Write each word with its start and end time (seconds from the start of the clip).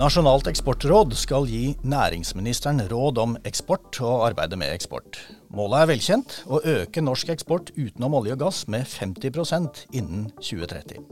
Nasjonalt 0.00 0.46
eksportråd 0.48 1.10
skal 1.12 1.44
gi 1.44 1.74
næringsministeren 1.84 2.78
råd 2.88 3.18
om 3.20 3.34
eksport 3.44 3.98
og 4.00 4.22
arbeidet 4.30 4.56
med 4.56 4.72
eksport. 4.72 5.18
Målet 5.52 5.82
er 5.82 5.90
velkjent 5.90 6.36
å 6.48 6.60
øke 6.72 7.02
norsk 7.04 7.28
eksport 7.34 7.68
utenom 7.76 8.16
olje 8.16 8.32
og 8.32 8.40
gass 8.40 8.62
med 8.72 8.88
50% 8.88 9.82
innen 10.00 10.22
2030. 10.38 11.04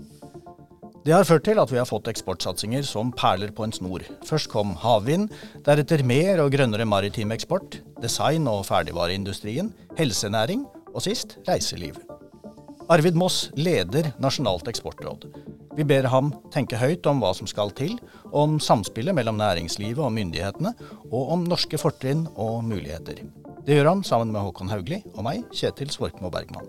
Det 1.04 1.12
har 1.12 1.29
ført 1.29 1.45
til 1.45 1.61
at 1.61 1.68
vi 1.68 1.77
har 1.82 1.89
fått 1.90 2.09
eksportsatsinger 2.09 2.89
som 2.89 3.12
perler 3.12 3.53
på 3.53 3.66
en 3.68 3.77
snor. 3.77 4.07
Først 4.25 4.48
kom 4.54 4.72
havvind, 4.80 5.29
deretter 5.68 6.00
mer 6.00 6.40
og 6.46 6.54
grønnere 6.57 6.89
maritim 6.89 7.36
eksport, 7.36 7.82
design- 8.00 8.48
og 8.48 8.64
ferdigvareindustrien, 8.70 9.68
helsenæring 10.00 10.64
og 10.95 11.04
sist 11.04 11.36
reiseliv. 11.45 12.00
Arvid 12.89 13.20
Moss 13.20 13.50
leder 13.53 14.14
Nasjonalt 14.17 14.73
eksportråd. 14.73 15.29
Vi 15.79 15.85
ber 15.87 16.09
ham 16.11 16.32
tenke 16.50 16.75
høyt 16.81 17.07
om 17.07 17.21
hva 17.23 17.29
som 17.39 17.46
skal 17.46 17.71
til, 17.79 17.93
om 18.35 18.57
samspillet 18.59 19.14
mellom 19.14 19.37
næringslivet 19.39 20.03
og 20.03 20.11
myndighetene, 20.11 20.73
og 21.07 21.31
om 21.37 21.45
norske 21.46 21.79
fortrinn 21.79 22.25
og 22.35 22.64
muligheter. 22.67 23.21
Det 23.63 23.77
gjør 23.77 23.93
han 23.93 24.03
sammen 24.03 24.32
med 24.35 24.43
Håkon 24.43 24.73
Haugli 24.73 24.99
og 25.13 25.23
meg, 25.29 25.45
Kjetil 25.54 25.93
Svorkmo 25.95 26.32
Bergman. 26.35 26.67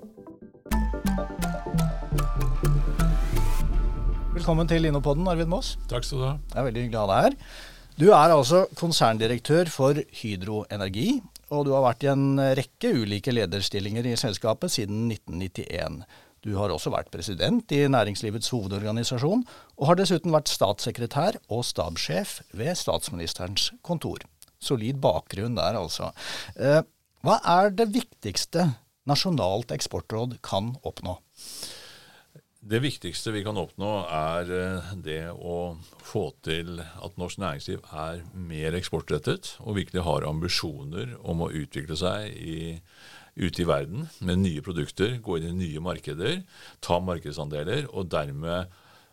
Velkommen 4.38 4.70
til 4.70 4.86
Innopodden, 4.86 5.26
Arvid 5.34 5.50
Moss. 5.50 5.74
Takk 5.90 6.06
skal 6.06 6.22
du 6.22 6.28
ha. 6.28 6.38
Det 6.46 6.62
er 6.62 6.70
veldig 6.70 6.86
hyggelig 6.86 7.02
å 7.02 7.08
ha 7.08 7.12
deg 7.16 7.26
her. 7.26 7.42
Du 7.98 8.08
er 8.14 8.38
altså 8.38 8.64
konserndirektør 8.78 9.74
for 9.74 10.06
Hydro 10.22 10.68
Energi, 10.70 11.18
og 11.50 11.66
du 11.66 11.74
har 11.74 11.88
vært 11.90 12.06
i 12.06 12.14
en 12.14 12.30
rekke 12.38 12.94
ulike 13.02 13.34
lederstillinger 13.34 14.06
i 14.06 14.18
selskapet 14.22 14.78
siden 14.78 15.08
1991. 15.10 16.04
Du 16.46 16.54
har 16.56 16.72
også 16.72 16.92
vært 16.94 17.12
president 17.12 17.72
i 17.76 17.82
Næringslivets 17.92 18.52
hovedorganisasjon, 18.54 19.44
og 19.80 19.90
har 19.90 20.00
dessuten 20.00 20.34
vært 20.36 20.52
statssekretær 20.52 21.40
og 21.52 21.66
stabssjef 21.68 22.40
ved 22.56 22.78
statsministerens 22.80 23.72
kontor. 23.86 24.24
Solid 24.60 25.00
bakgrunn 25.04 25.58
der, 25.60 25.80
altså. 25.80 26.12
Eh, 26.56 26.82
hva 27.26 27.40
er 27.60 27.74
det 27.76 27.90
viktigste 27.96 28.70
Nasjonalt 29.10 29.72
eksportråd 29.74 30.38
kan 30.46 30.74
oppnå? 30.86 31.18
Det 32.60 32.82
viktigste 32.84 33.32
vi 33.32 33.42
kan 33.46 33.58
oppnå, 33.58 33.92
er 34.12 34.50
eh, 34.52 34.90
det 35.00 35.22
å 35.32 35.78
få 36.04 36.26
til 36.46 36.82
at 36.84 37.16
norsk 37.20 37.40
næringsliv 37.40 37.86
er 37.96 38.20
mer 38.36 38.76
eksportrettet 38.78 39.56
og 39.64 39.78
virkelig 39.80 40.04
har 40.04 40.28
ambisjoner 40.28 41.16
om 41.24 41.46
å 41.46 41.52
utvikle 41.56 41.96
seg 42.00 42.36
i 42.36 42.60
ute 43.40 43.64
i 43.64 43.68
verden 43.68 44.10
med 44.20 44.44
nye 44.44 44.64
produkter, 44.66 45.18
gå 45.24 45.40
inn 45.40 45.54
i 45.54 45.58
nye 45.64 45.84
markeder, 45.84 46.44
ta 46.84 47.00
markedsandeler 47.04 47.88
og 47.90 48.12
dermed 48.12 48.70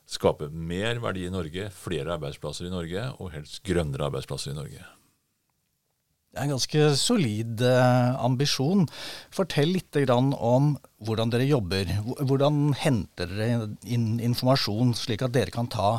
skape 0.07 0.51
mer 0.51 1.01
verdi 1.03 1.27
i 1.27 1.33
Norge, 1.35 1.71
flere 1.75 2.15
arbeidsplasser 2.15 2.69
i 2.69 2.75
Norge 2.75 3.09
og 3.17 3.33
helst 3.35 3.63
grønnere 3.67 4.07
arbeidsplasser 4.11 4.55
i 4.55 4.59
Norge. 4.59 4.85
Det 6.37 6.43
er 6.43 6.51
en 6.51 6.53
ganske 6.53 6.89
solid 7.01 7.63
eh, 7.65 8.11
ambisjon. 8.21 8.85
Fortell 9.33 9.71
litt 9.73 9.97
om 10.13 10.75
hvordan 11.01 11.33
dere 11.33 11.47
jobber. 11.49 11.89
Hvordan 12.21 12.75
henter 12.77 13.31
dere 13.33 13.71
inn 13.89 14.19
informasjon, 14.21 14.93
slik 14.93 15.25
at 15.25 15.33
dere 15.33 15.55
kan 15.55 15.71
ta 15.73 15.97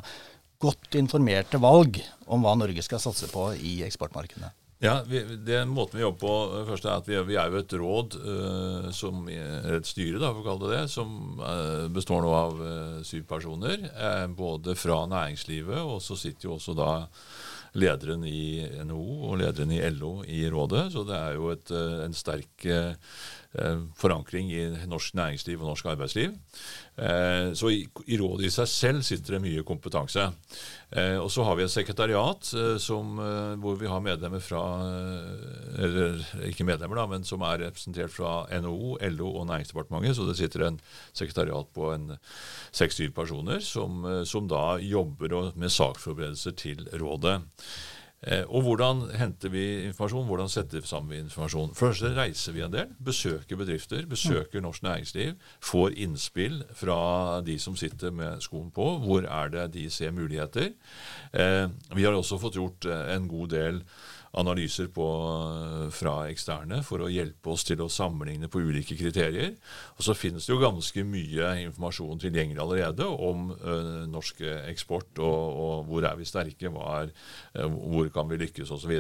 godt 0.61 0.93
informerte 0.99 1.57
valg 1.61 1.97
om 2.29 2.45
hva 2.45 2.53
Norge 2.53 2.85
skal 2.85 3.01
satse 3.01 3.31
på 3.33 3.49
i 3.57 3.79
eksportmarkedene? 3.87 4.53
Ja, 4.79 5.01
vi, 5.07 5.23
det 5.41 5.65
Måten 5.65 5.97
vi 5.97 6.03
jobber 6.03 6.21
på 6.21 6.33
eh, 6.53 6.67
først 6.67 6.85
er 6.85 6.99
at 6.99 7.07
vi, 7.09 7.17
vi 7.25 7.37
er 7.39 7.49
jo 7.49 7.61
et 7.63 7.75
råd, 7.81 8.17
uh, 8.21 8.89
som, 8.93 9.25
et 9.29 9.89
styre 9.89 10.21
da, 10.21 10.29
for 10.29 10.43
å 10.43 10.45
kalle 10.45 10.69
det 10.69 10.81
det, 10.83 10.91
som 10.93 11.41
uh, 11.41 11.87
består 11.93 12.21
nå 12.21 12.33
av 12.37 12.61
uh, 12.61 12.99
syv 13.07 13.25
personer. 13.29 13.87
både 14.37 14.75
fra 14.77 15.05
næringslivet, 15.09 15.81
og 15.81 16.01
så 16.05 16.15
sitter 16.15 16.49
jo 16.49 16.57
også 16.59 16.77
da 16.77 16.91
lederen 17.77 18.23
i 18.25 18.65
NHO 18.85 19.31
og 19.31 19.41
lederen 19.41 19.73
i 19.73 19.81
LO 19.97 20.21
i 20.23 20.45
rådet. 20.49 20.87
Så 20.93 21.03
det 21.09 21.17
er 21.17 21.35
jo 21.37 21.49
et, 21.53 21.73
en 22.05 22.15
sterk 22.15 22.65
Eh, 22.65 22.93
forankring 23.97 24.51
i 24.53 24.63
norsk 24.89 25.15
næringsliv 25.17 25.61
og 25.61 25.71
norsk 25.71 25.87
arbeidsliv. 25.91 26.35
Eh, 26.97 27.53
så 27.57 27.69
i, 27.73 27.83
i 28.09 28.17
rådet 28.17 28.47
i 28.47 28.51
seg 28.53 28.69
selv 28.69 29.03
sitter 29.05 29.35
det 29.35 29.41
mye 29.43 29.65
kompetanse. 29.67 30.27
Eh, 30.89 31.17
og 31.21 31.29
så 31.33 31.45
har 31.45 31.57
vi 31.57 31.65
et 31.65 31.73
sekretariat 31.73 32.51
som, 32.81 33.17
hvor 33.61 33.77
vi 33.81 33.89
har 33.89 34.03
medlemmer 34.03 34.41
fra 34.43 34.61
Eller 35.77 36.21
ikke 36.47 36.65
medlemmer, 36.67 36.97
da, 36.97 37.05
men 37.11 37.27
som 37.27 37.43
er 37.45 37.61
representert 37.65 38.13
fra 38.13 38.45
NHO, 38.61 38.97
LO 39.13 39.33
og 39.41 39.49
Næringsdepartementet. 39.51 40.17
Så 40.17 40.29
det 40.29 40.37
sitter 40.39 40.67
en 40.67 40.79
sekretariat 41.11 41.69
på 41.75 41.91
en 41.93 42.15
seks-syv 42.71 43.13
personer 43.17 43.61
som, 43.61 44.05
som 44.25 44.47
da 44.49 44.79
jobber 44.81 45.53
med 45.55 45.73
saksforberedelser 45.73 46.57
til 46.57 46.87
rådet. 46.97 47.41
Eh, 48.25 48.43
og 48.49 48.63
hvordan 48.65 49.03
henter 49.13 49.51
vi 49.53 49.63
informasjon? 49.85 50.25
Hvordan 50.25 50.49
setter 50.49 50.81
vi 50.81 50.89
sammen 50.89 51.27
informasjon? 51.27 51.75
Først 51.77 52.01
reiser 52.17 52.55
vi 52.55 52.63
en 52.65 52.73
del, 52.73 52.95
besøker 52.97 53.59
bedrifter, 53.59 54.07
besøker 54.09 54.63
norsk 54.63 54.83
næringsliv. 54.87 55.35
Får 55.61 55.93
innspill 56.01 56.63
fra 56.73 56.97
de 57.45 57.59
som 57.61 57.77
sitter 57.77 58.11
med 58.11 58.41
skoen 58.41 58.71
på. 58.73 58.89
Hvor 59.05 59.27
er 59.29 59.53
det 59.53 59.67
de 59.75 59.85
ser 59.93 60.15
muligheter? 60.17 60.73
Eh, 61.33 61.65
vi 61.93 62.07
har 62.07 62.17
også 62.17 62.41
fått 62.41 62.57
gjort 62.57 62.89
eh, 62.89 63.13
en 63.15 63.29
god 63.29 63.53
del 63.53 63.83
analyser 64.37 64.89
på, 64.93 65.07
fra 65.93 66.15
eksterne 66.31 66.81
for 66.85 67.03
å 67.03 67.09
hjelpe 67.11 67.51
oss 67.53 67.65
til 67.67 67.81
å 67.83 67.89
sammenligne 67.91 68.49
på 68.51 68.61
ulike 68.61 68.97
kriterier. 68.99 69.55
Og 69.97 70.05
så 70.05 70.15
finnes 70.17 70.45
det 70.45 70.53
jo 70.53 70.61
ganske 70.61 71.05
mye 71.07 71.51
informasjon 71.65 72.21
tilgjengelig 72.21 72.63
allerede 72.63 73.07
om 73.09 73.51
uh, 73.51 74.05
norsk 74.09 74.43
eksport, 74.69 75.11
og, 75.17 75.59
og, 75.65 75.75
hvor 75.89 76.07
er 76.07 76.17
vi 76.19 76.29
sterke, 76.29 76.71
er, 76.71 77.13
uh, 77.57 77.67
hvor 77.67 78.09
kan 78.13 78.29
vi 78.29 78.41
lykkes 78.45 78.73
osv. 78.77 78.97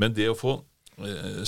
Men 0.00 0.16
det 0.16 0.30
å 0.32 0.38
få 0.38 0.58
Eh, 0.58 0.73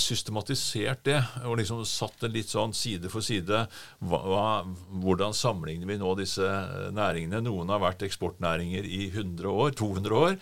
systematisert 0.01 1.05
det 1.07 1.19
og 1.47 1.55
liksom 1.59 1.79
satt 1.87 2.19
det 2.25 2.29
litt 2.33 2.51
sånn 2.51 2.73
side 2.75 3.07
for 3.11 3.23
side. 3.23 3.61
Hva, 4.03 4.65
hvordan 5.03 5.35
sammenligner 5.35 5.87
vi 5.87 5.97
nå 6.01 6.11
disse 6.19 6.43
eh, 6.43 6.89
næringene? 6.95 7.39
Noen 7.45 7.71
har 7.71 7.81
vært 7.83 8.03
eksportnæringer 8.07 8.83
i 8.83 9.07
100 9.07 9.47
år, 9.47 9.71
200 9.79 10.19
år. 10.19 10.35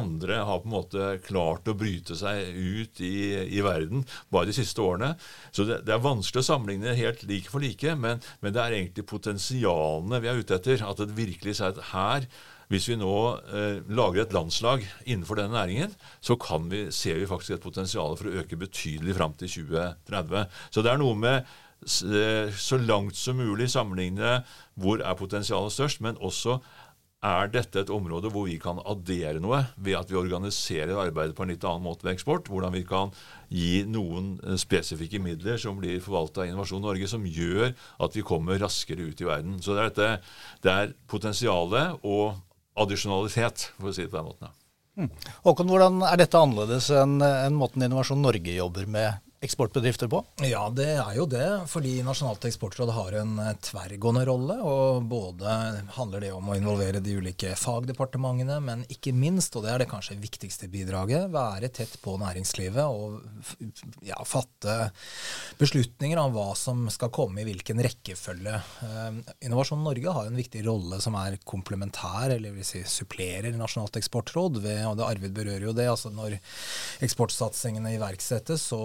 Andre 0.00 0.40
har 0.48 0.62
på 0.64 0.70
en 0.70 0.74
måte 0.74 1.08
klart 1.28 1.70
å 1.70 1.76
bryte 1.78 2.18
seg 2.18 2.50
ut 2.58 3.02
i, 3.04 3.14
i 3.46 3.62
verden 3.64 4.02
bare 4.34 4.50
de 4.50 4.58
siste 4.58 4.82
årene. 4.82 5.14
Så 5.52 5.68
det, 5.68 5.84
det, 5.86 5.94
er 5.94 6.04
vanskelig 6.04 6.42
å 6.42 6.50
sammenligne 6.50 6.98
helt 6.98 7.24
like 7.30 7.52
for 7.52 7.62
like, 7.62 7.94
men, 7.94 8.24
men 8.42 8.54
det 8.54 8.64
er 8.64 8.78
egentlig 8.80 9.06
potensialene 9.08 10.22
vi 10.24 10.32
er 10.32 10.42
ute 10.42 10.58
etter. 10.58 10.82
At 10.82 10.98
det 10.98 11.14
virkelig 11.14 11.60
sier 11.60 11.78
her 11.94 12.26
hvis 12.68 12.88
vi 12.90 12.98
nå 13.00 13.12
eh, 13.48 13.78
lager 13.88 14.24
et 14.24 14.34
landslag 14.36 14.84
innenfor 15.06 15.40
denne 15.40 15.56
næringen, 15.56 15.94
så 16.20 16.36
vi, 16.68 16.88
ser 16.92 17.20
vi 17.20 17.28
faktisk 17.28 17.56
et 17.56 17.64
potensial 17.64 18.16
for 18.16 18.28
å 18.28 18.42
øke 18.42 18.60
betydelig 18.60 19.16
fram 19.16 19.32
til 19.40 19.48
2030. 19.48 20.44
Så 20.70 20.84
det 20.84 20.92
er 20.92 21.00
noe 21.00 21.16
med 21.16 21.38
eh, 21.38 22.52
så 22.52 22.80
langt 22.80 23.16
som 23.16 23.40
mulig 23.40 23.70
sammenligne 23.72 24.42
hvor 24.76 25.00
er 25.00 25.16
potensialet 25.16 25.72
størst, 25.72 26.04
men 26.04 26.20
også 26.20 26.58
er 27.24 27.48
dette 27.50 27.80
et 27.82 27.90
område 27.90 28.30
hvor 28.30 28.44
vi 28.46 28.60
kan 28.62 28.78
addere 28.86 29.40
noe 29.42 29.64
ved 29.74 29.96
at 29.98 30.10
vi 30.10 30.18
organiserer 30.20 31.00
arbeidet 31.02 31.34
på 31.34 31.42
en 31.42 31.50
litt 31.50 31.64
annen 31.66 31.82
måte 31.82 32.06
ved 32.06 32.12
eksport? 32.14 32.46
Hvordan 32.46 32.76
vi 32.76 32.84
kan 32.86 33.10
gi 33.50 33.82
noen 33.88 34.36
eh, 34.44 34.58
spesifikke 34.60 35.22
midler 35.22 35.58
som 35.58 35.80
blir 35.80 36.02
forvalta 36.04 36.44
av 36.44 36.52
Innovasjon 36.52 36.84
Norge, 36.84 37.08
som 37.10 37.24
gjør 37.24 37.72
at 37.72 38.18
vi 38.18 38.26
kommer 38.26 38.60
raskere 38.60 39.08
ut 39.08 39.24
i 39.24 39.26
verden. 39.26 39.56
Så 39.64 39.74
det 39.74 39.82
er, 39.82 39.90
dette, 39.90 40.36
det 40.62 40.74
er 40.74 40.94
potensialet 41.10 42.04
og 42.04 42.36
addisjonalitet, 42.82 43.70
for 43.78 43.90
å 43.90 43.94
si 43.94 44.04
det 44.04 44.12
på 44.12 44.20
den 44.20 44.28
måten. 44.30 44.54
Mm. 44.98 45.10
Håkon, 45.46 45.70
hvordan 45.70 46.02
er 46.08 46.18
dette 46.18 46.40
annerledes 46.40 46.90
enn, 46.90 47.20
en 47.22 47.58
måten 47.58 47.84
Innovasjon 47.86 48.22
Norge 48.22 48.54
jobber 48.56 48.88
med 48.90 49.20
eksportbedrifter 49.40 50.08
på? 50.10 50.20
Ja, 50.42 50.64
det 50.74 50.88
er 50.98 51.14
jo 51.14 51.26
det. 51.30 51.46
Fordi 51.70 51.98
Nasjonalt 52.06 52.44
eksportråd 52.48 52.90
har 52.94 53.14
en 53.20 53.36
eh, 53.42 53.54
tverrgående 53.62 54.24
rolle. 54.26 54.56
og 54.66 55.06
Både 55.10 55.54
handler 55.94 56.24
det 56.24 56.32
om 56.34 56.50
å 56.50 56.56
involvere 56.58 57.02
de 57.04 57.14
ulike 57.20 57.54
fagdepartementene, 57.58 58.58
men 58.64 58.82
ikke 58.90 59.14
minst, 59.14 59.54
og 59.56 59.64
det 59.64 59.72
er 59.72 59.84
det 59.84 59.90
kanskje 59.92 60.18
viktigste 60.18 60.70
bidraget, 60.72 61.28
være 61.34 61.70
tett 61.74 61.94
på 62.02 62.16
næringslivet 62.18 62.82
og 62.82 63.22
ja, 64.06 64.18
fatte 64.26 64.90
beslutninger 65.60 66.18
om 66.18 66.34
hva 66.34 66.50
som 66.58 66.86
skal 66.92 67.12
komme 67.14 67.42
i 67.42 67.46
hvilken 67.48 67.82
rekkefølge. 67.84 68.56
Eh, 68.88 69.20
Innovasjon 69.46 69.84
Norge 69.86 70.16
har 70.18 70.26
en 70.26 70.38
viktig 70.38 70.64
rolle 70.66 70.98
som 71.04 71.14
er 71.20 71.38
komplementær, 71.46 72.34
eller 72.34 72.56
vil 72.58 72.66
si 72.66 72.82
supplerer 72.88 73.54
Nasjonalt 73.58 74.00
eksportråd. 74.02 74.58
Ved, 74.66 74.82
og 74.88 74.98
det 74.98 75.06
Arvid 75.06 75.36
berører 75.36 75.70
jo 75.70 75.76
det. 75.76 75.86
altså 75.92 76.10
Når 76.10 76.40
eksportsatsingene 77.06 77.94
iverksettes, 77.94 78.66
så 78.72 78.82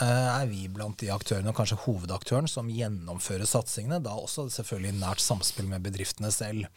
er 0.00 0.46
vi 0.50 0.68
blant 0.72 1.00
de 1.02 1.10
aktørene, 1.12 1.50
og 1.50 1.58
kanskje 1.58 1.80
hovedaktøren, 1.84 2.48
som 2.50 2.70
gjennomfører 2.70 3.48
satsingene. 3.48 4.00
Da 4.04 4.14
også 4.14 4.48
selvfølgelig 4.52 4.94
i 4.94 5.00
nært 5.00 5.24
samspill 5.24 5.68
med 5.70 5.84
bedriftene 5.84 6.30
selv. 6.34 6.68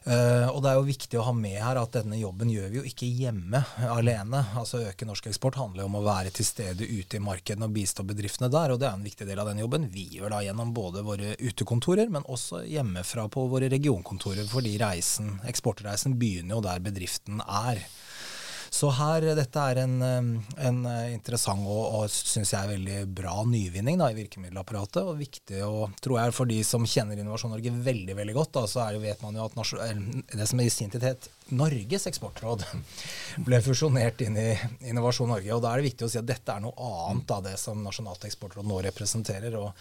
Uh, 0.00 0.48
og 0.48 0.62
det 0.64 0.70
er 0.70 0.78
jo 0.78 0.84
viktig 0.86 1.18
å 1.20 1.26
ha 1.26 1.32
med 1.36 1.58
her 1.60 1.76
at 1.76 1.92
denne 1.92 2.16
jobben 2.16 2.48
gjør 2.48 2.70
vi 2.72 2.78
jo 2.78 2.84
ikke 2.88 3.08
hjemme 3.20 3.60
alene. 3.84 4.40
Altså 4.56 4.80
Øke 4.88 5.04
norsk 5.04 5.28
eksport 5.28 5.58
handler 5.60 5.84
jo 5.84 5.90
om 5.90 5.98
å 5.98 6.04
være 6.06 6.32
til 6.32 6.48
stede 6.48 6.88
ute 6.88 7.18
i 7.18 7.22
markedene 7.24 7.68
og 7.68 7.74
bistå 7.76 8.06
bedriftene 8.08 8.48
der. 8.52 8.72
Og 8.72 8.80
det 8.80 8.88
er 8.88 8.96
en 8.96 9.04
viktig 9.04 9.28
del 9.28 9.42
av 9.42 9.50
den 9.50 9.60
jobben. 9.60 9.90
Vi 9.92 10.06
gjør 10.16 10.32
da 10.32 10.40
gjennom 10.46 10.72
både 10.76 11.04
våre 11.04 11.34
utekontorer, 11.36 12.08
men 12.12 12.24
også 12.24 12.62
hjemmefra 12.64 13.26
på 13.32 13.44
våre 13.52 13.68
regionkontorer. 13.72 14.48
Fordi 14.48 14.78
reisen, 14.80 15.36
eksportreisen 15.50 16.16
begynner 16.20 16.56
jo 16.56 16.64
der 16.64 16.80
bedriften 16.84 17.44
er. 17.44 17.84
Så 18.70 18.90
her, 18.94 19.24
dette 19.34 19.62
er 19.72 19.80
en, 19.82 19.96
en 20.00 20.78
interessant 21.10 21.66
og, 21.66 21.82
og 21.98 22.12
syns 22.12 22.52
jeg 22.54 22.70
veldig 22.70 23.00
bra 23.18 23.40
nyvinning 23.48 23.98
da, 23.98 24.12
i 24.12 24.18
virkemiddelapparatet. 24.18 25.02
Og 25.02 25.18
viktig 25.18 25.64
og 25.66 25.96
tror 26.02 26.20
jeg 26.20 26.36
for 26.36 26.50
de 26.50 26.60
som 26.66 26.86
kjenner 26.86 27.18
Innovasjon 27.18 27.50
Norge 27.54 27.74
veldig 27.90 28.16
veldig 28.22 28.36
godt, 28.36 28.54
da, 28.60 28.64
så 28.70 28.84
er, 28.86 29.00
vet 29.02 29.26
man 29.26 29.36
jo 29.36 29.48
at 29.48 29.58
det 30.38 30.46
som 30.46 30.62
i 30.62 30.70
sin 30.70 30.92
tid 30.94 31.08
het 31.10 31.30
Norges 31.56 32.06
eksportråd, 32.10 32.64
ble 33.46 33.60
fusjonert 33.64 34.20
inn 34.26 34.38
i 34.40 34.48
Innovasjon 34.90 35.32
Norge. 35.32 35.54
og 35.54 35.62
Da 35.64 35.72
er 35.72 35.80
det 35.80 35.90
viktig 35.90 36.08
å 36.08 36.12
si 36.12 36.20
at 36.20 36.28
dette 36.28 36.54
er 36.54 36.64
noe 36.64 36.90
annet 37.06 37.36
av 37.36 37.46
det 37.46 37.56
som 37.60 37.80
Nasjonalt 37.84 38.26
eksportråd 38.28 38.68
nå 38.68 38.82
representerer. 38.90 39.56
og 39.60 39.72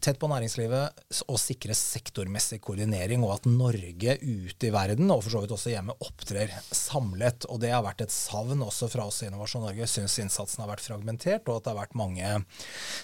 tett 0.00 0.18
på 0.20 0.28
næringslivet 0.30 1.22
og 1.28 1.38
sikre 1.40 1.74
sektormessig 1.76 2.60
koordinering, 2.64 3.22
og 3.24 3.36
at 3.36 3.48
Norge 3.48 4.16
ute 4.20 4.68
i 4.68 4.72
verden, 4.74 5.10
og 5.14 5.22
for 5.24 5.34
så 5.34 5.42
vidt 5.42 5.54
også 5.54 5.72
hjemme, 5.72 5.96
opptrer 6.04 6.52
samlet. 6.74 7.46
Og 7.48 7.60
Det 7.62 7.72
har 7.72 7.84
vært 7.86 8.04
et 8.04 8.14
savn 8.14 8.62
også 8.64 8.90
fra 8.92 9.08
oss 9.08 9.22
i 9.22 9.28
Innovasjon 9.30 9.64
Norge. 9.64 9.88
Syns 9.90 10.18
innsatsen 10.22 10.64
har 10.64 10.72
vært 10.72 10.84
fragmentert, 10.84 11.48
og 11.48 11.58
at 11.58 11.66
det 11.66 11.74
har 11.74 11.80
vært 11.82 11.98
mange 11.98 12.34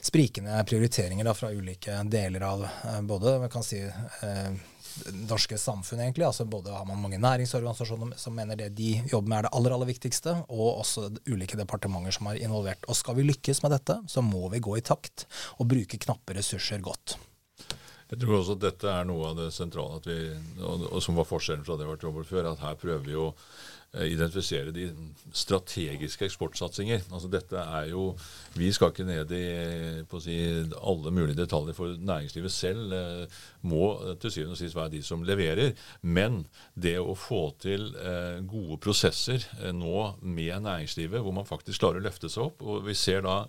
sprikende 0.04 0.60
prioriteringer 0.68 1.26
da, 1.26 1.36
fra 1.36 1.52
ulike 1.54 2.02
deler 2.10 2.46
av 2.46 2.66
eh, 2.66 3.00
både 3.06 3.38
vi 3.44 3.50
kan 3.52 3.66
si, 3.66 3.80
eh, 3.84 4.54
norske 5.28 5.58
samfunn, 5.58 6.00
egentlig. 6.04 6.26
Altså 6.28 6.46
både 6.48 6.72
har 6.74 6.86
man 6.88 7.00
mange 7.02 7.20
næringsorganisasjoner 7.22 8.14
som 8.20 8.36
mener 8.36 8.58
det 8.58 8.70
de 8.78 8.96
jobber 9.10 9.28
med 9.28 9.38
er 9.38 9.48
det 9.48 9.52
aller, 9.58 9.76
aller 9.76 9.90
viktigste, 9.90 10.36
og 10.48 10.80
også 10.84 11.10
ulike 11.30 11.58
departementer 11.60 12.14
som 12.14 12.30
er 12.30 12.42
involvert. 12.44 12.86
Og 12.88 12.98
skal 12.98 13.18
vi 13.18 13.26
lykkes 13.28 13.62
med 13.64 13.74
dette, 13.76 14.00
så 14.08 14.24
må 14.24 14.48
vi 14.52 14.62
gå 14.64 14.78
i 14.78 14.84
takt 14.84 15.26
og 15.58 15.68
bruke 15.70 16.00
knappe 16.06 16.36
ressurser 16.38 16.82
godt. 16.84 17.18
Jeg 18.10 18.20
tror 18.20 18.36
også 18.36 18.54
at 18.58 18.66
dette 18.66 18.90
er 18.90 19.06
noe 19.08 19.30
av 19.30 19.38
det 19.38 19.50
sentrale, 19.56 20.00
vi, 20.04 20.18
og, 20.62 20.98
som 21.02 21.16
var 21.18 21.26
forskjellen 21.26 21.64
fra 21.66 21.78
det 21.78 21.86
vi 21.86 21.94
har 21.94 22.04
jobbet 22.04 22.28
før. 22.28 22.50
At 22.52 22.62
her 22.62 22.76
prøver 22.78 23.06
vi 23.08 23.16
å 23.18 23.32
Eh, 23.94 24.08
identifisere 24.10 24.72
de 24.74 24.88
strategiske 25.32 26.26
eksportsatsinger. 26.26 27.04
Altså 27.14 27.28
dette 27.30 27.54
er 27.62 27.92
jo, 27.92 28.16
Vi 28.54 28.72
skal 28.72 28.90
ikke 28.90 29.06
ned 29.06 29.30
i 29.30 30.20
si, 30.20 30.38
alle 30.82 31.10
mulige 31.10 31.38
detaljer, 31.38 31.74
for 31.74 31.94
næringslivet 31.94 32.50
selv 32.50 32.92
eh, 32.92 33.26
må 33.66 33.94
til 34.22 34.32
syvende 34.32 34.56
og 34.56 34.60
sist 34.60 34.76
være 34.76 34.94
de 34.94 35.02
som 35.04 35.24
leverer. 35.26 35.74
Men 36.02 36.42
det 36.74 36.96
å 37.00 37.16
få 37.18 37.42
til 37.62 37.90
eh, 38.00 38.40
gode 38.48 38.78
prosesser 38.84 39.44
eh, 39.60 39.72
nå 39.74 40.14
med 40.20 40.66
næringslivet, 40.66 41.22
hvor 41.24 41.36
man 41.36 41.48
faktisk 41.48 41.82
klarer 41.82 42.02
å 42.02 42.06
løfte 42.06 42.30
seg 42.32 42.48
opp 42.48 42.62
og 42.64 42.84
Vi 42.84 42.94
ser 42.96 43.22
da 43.24 43.44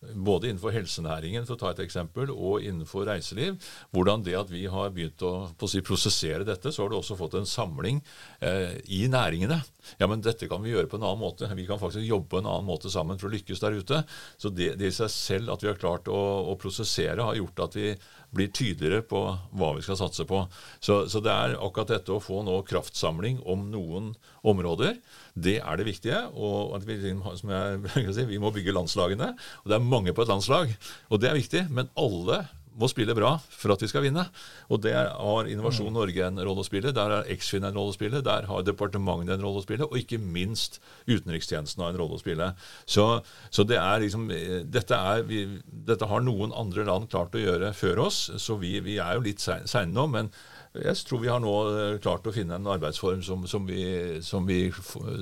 både 0.00 0.48
innenfor 0.48 0.72
helsenæringen, 0.72 1.44
for 1.46 1.56
å 1.56 1.60
ta 1.60 1.72
et 1.74 1.82
eksempel, 1.84 2.30
og 2.32 2.64
innenfor 2.64 3.04
reiseliv, 3.08 3.58
hvordan 3.92 4.24
det 4.24 4.36
at 4.38 4.52
vi 4.52 4.64
har 4.70 4.92
begynt 4.94 5.22
å, 5.26 5.34
å 5.52 5.68
si, 5.68 5.82
prosessere 5.84 6.46
dette, 6.48 6.72
så 6.72 6.82
har 6.84 6.90
du 6.90 6.96
også 6.96 7.18
fått 7.18 7.36
en 7.38 7.48
samling 7.48 8.00
eh, 8.40 8.78
i 8.88 9.04
næringene 9.12 9.60
ja, 9.98 10.06
men 10.06 10.22
dette 10.24 10.48
kan 10.50 10.62
vi 10.62 10.72
gjøre 10.74 10.90
på 10.90 10.98
en 10.98 11.06
annen 11.06 11.22
måte. 11.22 11.48
Vi 11.56 11.66
kan 11.68 11.80
faktisk 11.80 12.04
jobbe 12.04 12.28
på 12.34 12.40
en 12.40 12.48
annen 12.50 12.68
måte 12.68 12.92
sammen 12.92 13.18
for 13.20 13.30
å 13.30 13.34
lykkes 13.34 13.62
der 13.62 13.78
ute. 13.80 14.02
Så 14.40 14.52
det, 14.54 14.74
det 14.80 14.90
i 14.90 14.96
seg 14.96 15.12
selv 15.12 15.54
at 15.54 15.64
vi 15.64 15.70
har 15.70 15.80
klart 15.80 16.10
å, 16.10 16.20
å, 16.50 16.56
prosessere, 16.60 17.24
har 17.24 17.38
gjort 17.38 17.64
at 17.66 17.78
vi 17.78 17.92
blir 18.34 18.50
tydeligere 18.54 19.02
på 19.06 19.22
hva 19.58 19.72
vi 19.76 19.82
skal 19.84 19.98
satse 19.98 20.26
på. 20.28 20.44
Så, 20.78 21.02
så, 21.10 21.22
det 21.24 21.32
er 21.32 21.56
akkurat 21.58 21.90
dette 21.96 22.14
å 22.14 22.22
få 22.22 22.42
nå 22.46 22.60
kraftsamling 22.68 23.40
om 23.48 23.66
noen 23.72 24.12
områder. 24.46 25.00
Det 25.34 25.58
er 25.60 25.80
det 25.80 25.88
viktige. 25.88 26.22
Og 26.34 26.76
vi, 26.86 26.98
som 27.40 27.54
jeg, 27.54 28.28
vi 28.32 28.40
må 28.42 28.52
bygge 28.54 28.76
landslagene. 28.76 29.32
Og 29.64 29.72
det 29.72 29.78
er 29.78 29.90
mange 29.96 30.14
på 30.14 30.24
et 30.24 30.32
landslag, 30.32 30.74
og 31.10 31.22
det 31.22 31.30
er 31.30 31.40
viktig. 31.40 31.66
Men 31.74 31.90
alle 31.98 32.44
må 32.80 32.88
spille 32.90 33.14
bra 33.16 33.34
for 33.40 33.74
at 33.74 33.82
vi 33.84 33.88
skal 33.90 34.04
vinne. 34.06 34.24
Og 34.72 34.82
der 34.84 35.10
har 35.12 35.50
Innovasjon 35.50 35.92
Norge 35.94 36.26
en 36.26 36.40
rolle 36.40 36.64
å 36.64 36.66
spille, 36.66 36.94
der 36.96 37.16
har 37.16 37.30
Eksfin 37.32 37.66
en 37.66 37.76
rolle 37.76 37.94
å 37.94 37.96
spille, 37.96 38.22
der 38.24 38.48
har 38.50 38.66
departementet 38.66 39.36
en 39.36 39.44
rolle 39.44 39.62
å 39.62 39.66
spille, 39.66 39.88
og 39.88 39.98
ikke 40.00 40.20
minst 40.20 40.80
utenrikstjenesten 41.06 41.84
har 41.84 41.94
en 41.94 42.00
rolle 42.00 42.18
å 42.18 42.22
spille. 42.22 42.52
Så, 42.88 43.06
så 43.52 43.66
det 43.68 43.80
er 43.80 44.04
liksom, 44.04 44.28
dette, 44.72 44.96
er, 44.96 45.26
vi, 45.28 45.44
dette, 45.68 46.08
har 46.10 46.24
noen 46.24 46.54
andre 46.56 46.86
land 46.88 47.10
klart 47.12 47.36
å 47.36 47.42
gjøre 47.42 47.74
før 47.76 48.06
oss, 48.08 48.24
så 48.40 48.56
vi, 48.60 48.78
vi 48.84 48.98
er 49.02 49.18
jo 49.18 49.26
litt 49.26 49.44
seine 49.44 49.90
nå. 49.92 50.08
men 50.10 50.32
jeg 50.70 50.94
tror 51.02 51.18
vi 51.18 51.26
har 51.26 51.40
nå 51.42 51.52
eh, 51.66 51.96
klart 51.98 52.28
å 52.30 52.32
finne 52.34 52.54
en 52.54 52.68
arbeidsform 52.70 53.24
som, 53.26 53.42
som, 53.50 53.64
vi, 53.66 54.20
som, 54.22 54.44
vi, 54.46 54.68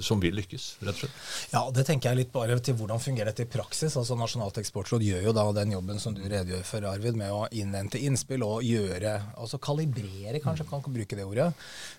som, 0.04 0.20
vil 0.20 0.34
lykkes, 0.36 0.64
rett 0.82 0.92
og 0.92 1.00
slett. 1.00 1.22
Ja, 1.54 1.62
det 1.72 1.86
tenker 1.88 2.10
jeg 2.10 2.18
litt 2.20 2.32
bare 2.34 2.58
til 2.60 2.76
hvordan 2.76 3.00
fungerer 3.00 3.30
dette 3.30 3.46
i 3.46 3.48
praksis. 3.48 3.96
Altså 3.96 4.18
Nasjonalt 4.18 4.60
eksportråd 4.60 5.06
gjør 5.06 5.30
jo 5.30 5.32
da 5.38 5.46
den 5.56 5.72
jobben 5.72 6.02
som 6.02 6.12
du 6.12 6.20
redegjør 6.26 6.66
for, 6.68 6.84
Arvid, 6.90 7.16
med 7.16 7.32
å 7.32 7.46
innhente 7.56 8.00
innspill 8.00 8.44
og 8.44 8.66
gjøre 8.66 9.14
Altså 9.38 9.56
kalibrere, 9.62 10.40
kanskje, 10.42 10.66
kan 10.68 10.82
ikke 10.82 10.92
bruke 10.92 11.16
det 11.16 11.24
ordet. 11.24 11.46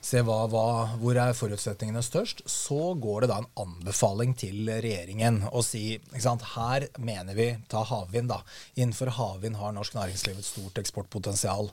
Se 0.06 0.22
hva, 0.26 0.44
hva, 0.52 0.66
hvor 1.02 1.18
er 1.18 1.34
forutsetningene 1.38 2.04
størst. 2.06 2.44
Så 2.46 2.94
går 3.02 3.26
det 3.26 3.32
da 3.32 3.40
en 3.42 3.50
anbefaling 3.64 4.36
til 4.38 4.70
regjeringen 4.70 5.42
å 5.50 5.64
si 5.66 5.96
ikke 5.96 6.22
sant, 6.22 6.46
her 6.54 6.86
mener 7.02 7.38
vi, 7.38 7.50
ta 7.72 7.82
havvind, 7.88 8.30
da. 8.30 8.44
Innenfor 8.78 9.14
havvind 9.18 9.58
har 9.58 9.74
norsk 9.74 9.98
næringsliv 9.98 10.38
et 10.38 10.48
stort 10.48 10.78
eksportpotensial. 10.84 11.72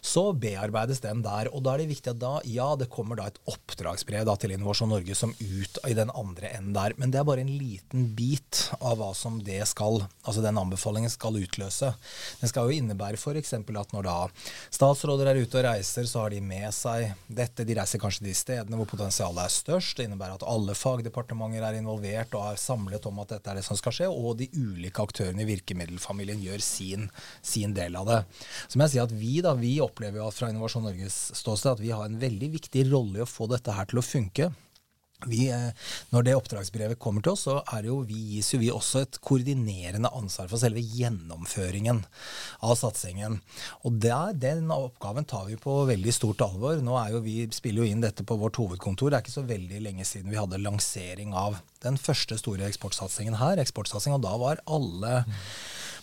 Så 0.00 0.30
bearbeides 0.38 1.02
den 1.04 1.17
den 1.18 1.26
der. 1.26 1.50
Og 1.54 1.62
da 1.64 1.74
er 1.74 1.82
det 1.82 1.90
viktig 1.92 2.12
at 2.12 2.20
da, 2.20 2.38
ja, 2.46 2.68
det 2.78 2.90
kommer 2.92 3.18
da 3.18 3.28
et 3.28 3.38
oppdragsbrev 3.50 4.26
da, 4.28 4.36
til 4.38 4.54
Innovasjon 4.54 4.90
Norge 4.92 5.16
som 5.18 5.34
ut 5.34 5.78
i 5.88 5.94
den 5.96 6.12
andre 6.14 6.52
enden 6.56 6.74
der. 6.76 6.94
Men 6.98 7.12
det 7.12 7.20
er 7.20 7.28
bare 7.28 7.44
en 7.44 7.52
liten 7.58 8.08
bit 8.16 8.68
av 8.78 8.98
hva 9.00 9.10
som 9.16 9.40
det 9.44 9.60
skal, 9.68 10.02
altså 10.24 10.44
den 10.44 10.58
anbefalingen 10.60 11.10
skal 11.12 11.38
utløse. 11.40 11.92
Den 12.40 12.50
skal 12.50 12.68
jo 12.68 12.78
innebære 12.78 13.18
f.eks. 13.18 13.54
at 13.58 13.94
når 13.94 14.06
da 14.06 14.16
statsråder 14.74 15.30
er 15.30 15.42
ute 15.42 15.60
og 15.60 15.66
reiser, 15.68 16.06
så 16.08 16.24
har 16.24 16.34
de 16.34 16.42
med 16.44 16.70
seg 16.74 17.12
dette. 17.26 17.66
De 17.66 17.76
reiser 17.78 18.02
kanskje 18.02 18.26
de 18.28 18.36
stedene 18.36 18.78
hvor 18.78 18.90
potensialet 18.90 19.44
er 19.44 19.54
størst. 19.54 19.98
Det 19.98 20.08
innebærer 20.08 20.38
at 20.38 20.46
alle 20.48 20.76
fagdepartementer 20.78 21.64
er 21.64 21.80
involvert 21.80 22.34
og 22.38 22.52
er 22.52 22.60
samlet 22.60 23.06
om 23.08 23.22
at 23.22 23.34
dette 23.34 23.52
er 23.52 23.60
det 23.60 23.66
som 23.66 23.78
skal 23.78 23.94
skje, 23.94 24.10
og 24.10 24.38
de 24.40 24.50
ulike 24.58 25.02
aktørene 25.02 25.44
i 25.44 25.48
virkemiddelfamilien 25.48 26.42
gjør 26.44 26.62
sin, 26.64 27.08
sin 27.42 27.74
del 27.76 27.96
av 27.98 28.08
det. 28.08 28.20
Så 28.68 28.78
må 28.78 28.86
jeg 28.86 28.96
si 28.96 29.02
at 29.02 29.14
vi 29.14 29.38
da, 29.44 29.54
vi 29.58 29.78
opplever 29.82 30.20
jo 30.20 30.28
at 30.28 30.36
fra 30.38 30.50
Innovasjon 30.52 30.84
Norge 30.86 31.07
ståsted 31.12 31.76
at 31.76 31.82
vi 31.82 31.92
har 31.94 32.06
en 32.06 32.20
veldig 32.20 32.52
viktig 32.56 32.88
rolle 32.92 33.20
i 33.20 33.26
å 33.26 33.28
få 33.28 33.48
dette 33.50 33.74
her 33.74 33.88
til 33.90 34.02
å 34.02 34.06
funke. 34.06 34.50
Vi, 35.26 35.48
eh, 35.50 35.70
når 36.14 36.22
det 36.22 36.34
oppdragsbrevet 36.38 36.98
kommer 37.02 37.24
til 37.24 37.32
oss, 37.32 37.48
så 37.48 37.56
jo, 37.82 37.96
vi, 38.06 38.18
gis 38.36 38.52
jo 38.52 38.60
vi 38.62 38.68
også 38.70 39.00
et 39.02 39.18
koordinerende 39.18 40.10
ansvar 40.14 40.46
for 40.46 40.62
selve 40.62 40.78
gjennomføringen 40.78 42.04
av 42.62 42.76
satsingen. 42.78 43.40
Og 43.82 43.98
der, 43.98 44.36
Den 44.38 44.70
oppgaven 44.70 45.26
tar 45.26 45.48
vi 45.48 45.56
på 45.58 45.74
veldig 45.90 46.14
stort 46.14 46.44
alvor. 46.46 46.78
Nå 46.78 46.94
er 47.00 47.16
jo 47.16 47.24
Vi 47.24 47.48
spiller 47.50 47.82
jo 47.82 47.90
inn 47.90 48.04
dette 48.04 48.22
på 48.22 48.38
vårt 48.38 48.60
hovedkontor. 48.62 49.10
Det 49.10 49.18
er 49.18 49.26
ikke 49.26 49.40
så 49.40 49.48
veldig 49.48 49.82
lenge 49.82 50.06
siden 50.06 50.30
vi 50.30 50.38
hadde 50.38 50.62
lansering 50.62 51.34
av 51.34 51.58
den 51.82 51.98
første 51.98 52.38
store 52.38 52.70
eksportsatsingen 52.70 53.40
her. 53.42 53.58
eksportsatsing, 53.58 54.14
Og 54.14 54.22
da 54.22 54.36
var 54.38 54.62
alle 54.66 55.24
mm 55.26 55.34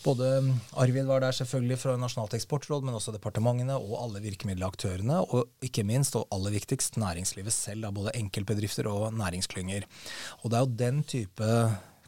både 0.06 0.30
Arvid 0.78 1.10
var 1.10 1.24
der 1.24 1.36
selvfølgelig 1.36 1.80
fra 1.82 1.96
Nasjonalt 2.00 2.36
eksportråd, 2.38 2.86
men 2.86 2.98
også 2.98 3.16
departementene 3.16 3.78
og 3.80 3.98
alle 4.04 4.22
virkemiddelaktørene. 4.26 5.24
Og 5.34 5.66
ikke 5.66 5.86
minst, 5.88 6.18
og 6.20 6.30
aller 6.36 6.56
viktigst, 6.56 7.00
næringslivet 7.02 7.54
selv, 7.56 7.90
både 7.96 8.16
enkeltbedrifter 8.20 8.90
og 8.92 9.12
næringsklynger. 9.18 9.90
Og 10.44 10.52
det 10.52 10.58
er 10.58 10.66
jo 10.66 10.80
den 10.86 11.04
type 11.10 11.52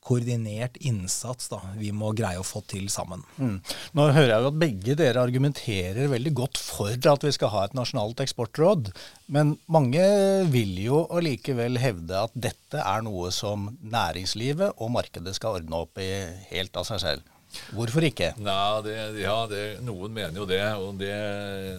koordinert 0.07 0.77
innsats 0.87 1.49
da, 1.51 1.59
vi 1.75 1.91
må 1.91 2.13
greie 2.15 2.39
å 2.39 2.45
få 2.47 2.61
til 2.69 2.87
sammen. 2.91 3.23
Mm. 3.35 3.57
Nå 3.97 4.07
hører 4.15 4.31
jeg 4.31 4.43
jo 4.45 4.51
at 4.53 4.59
begge 4.61 4.95
dere 4.99 5.23
argumenterer 5.27 6.11
veldig 6.13 6.33
godt 6.37 6.61
for 6.61 6.95
at 6.95 7.25
vi 7.27 7.33
skal 7.35 7.51
ha 7.51 7.65
et 7.67 7.75
nasjonalt 7.77 8.23
eksportråd. 8.23 8.93
Men 9.33 9.57
mange 9.67 10.05
vil 10.53 10.77
jo 10.79 11.03
allikevel 11.11 11.79
hevde 11.83 12.23
at 12.27 12.37
dette 12.47 12.83
er 12.83 13.03
noe 13.03 13.33
som 13.35 13.73
næringslivet 13.83 14.79
og 14.79 14.93
markedet 14.95 15.35
skal 15.35 15.59
ordne 15.59 15.83
opp 15.83 15.99
i 15.99 16.11
helt 16.53 16.79
av 16.79 16.87
seg 16.87 17.03
selv. 17.03 17.33
Hvorfor 17.75 18.05
ikke? 18.07 18.33
Nei, 18.43 18.81
det, 18.85 18.95
ja, 19.21 19.37
det, 19.49 19.63
Noen 19.85 20.13
mener 20.13 20.41
jo 20.41 20.47
det 20.49 20.61
og, 20.77 20.97
det, 20.99 21.13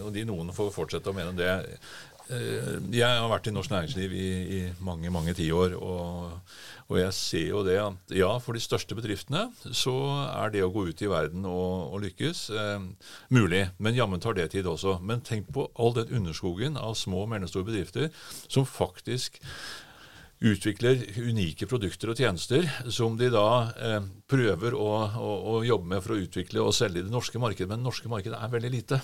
og 0.05 0.13
de 0.15 0.25
noen 0.29 0.53
får 0.57 0.73
fortsette 0.75 1.13
å 1.13 1.17
mene 1.17 1.37
det. 1.39 1.53
Eh, 2.29 2.75
jeg 2.93 3.09
har 3.09 3.29
vært 3.31 3.49
i 3.49 3.55
norsk 3.55 3.73
næringsliv 3.73 4.13
i, 4.13 4.29
i 4.59 4.61
mange 4.85 5.13
mange 5.13 5.33
tiår, 5.37 5.77
og, 5.81 6.35
og 6.89 6.99
jeg 7.01 7.15
ser 7.17 7.47
jo 7.47 7.63
det 7.65 7.79
at 7.81 8.15
ja, 8.17 8.29
for 8.45 8.57
de 8.57 8.61
største 8.61 8.97
bedriftene 8.99 9.47
så 9.73 9.95
er 10.35 10.53
det 10.53 10.65
å 10.67 10.71
gå 10.75 10.89
ut 10.91 11.03
i 11.05 11.09
verden 11.09 11.49
og, 11.49 11.95
og 11.95 12.05
lykkes 12.05 12.45
eh, 12.53 12.87
mulig. 13.33 13.65
Men 13.81 13.97
jammen 13.97 14.25
tar 14.25 14.37
det 14.37 14.51
tid 14.53 14.69
også. 14.69 14.99
Men 15.01 15.25
tenk 15.25 15.49
på 15.55 15.71
all 15.81 15.97
den 15.97 16.13
underskogen 16.21 16.77
av 16.81 16.99
små 17.01 17.25
og 17.25 17.33
mellomstore 17.33 17.69
bedrifter 17.71 18.13
som 18.45 18.69
faktisk 18.69 19.41
utvikler 20.38 21.00
unike 21.18 21.66
produkter 21.66 22.12
og 22.12 22.21
tjenester 22.21 22.66
som 22.95 23.16
de 23.18 23.30
da 23.33 23.49
eh, 23.75 24.04
prøver 24.30 24.76
å, 24.76 24.88
å, 25.18 25.30
å, 25.50 25.54
jobbe 25.66 25.95
med 25.95 26.04
for 26.04 26.14
å 26.14 26.21
utvikle 26.23 26.62
og 26.62 26.75
selge 26.76 27.02
i 27.02 27.07
det 27.07 27.12
norske 27.12 27.40
markedet. 27.42 27.68
Men 27.71 27.83
det 27.83 27.88
norske 27.88 28.11
markedet 28.12 28.38
er 28.38 28.52
veldig 28.52 28.71
lite. 28.71 29.00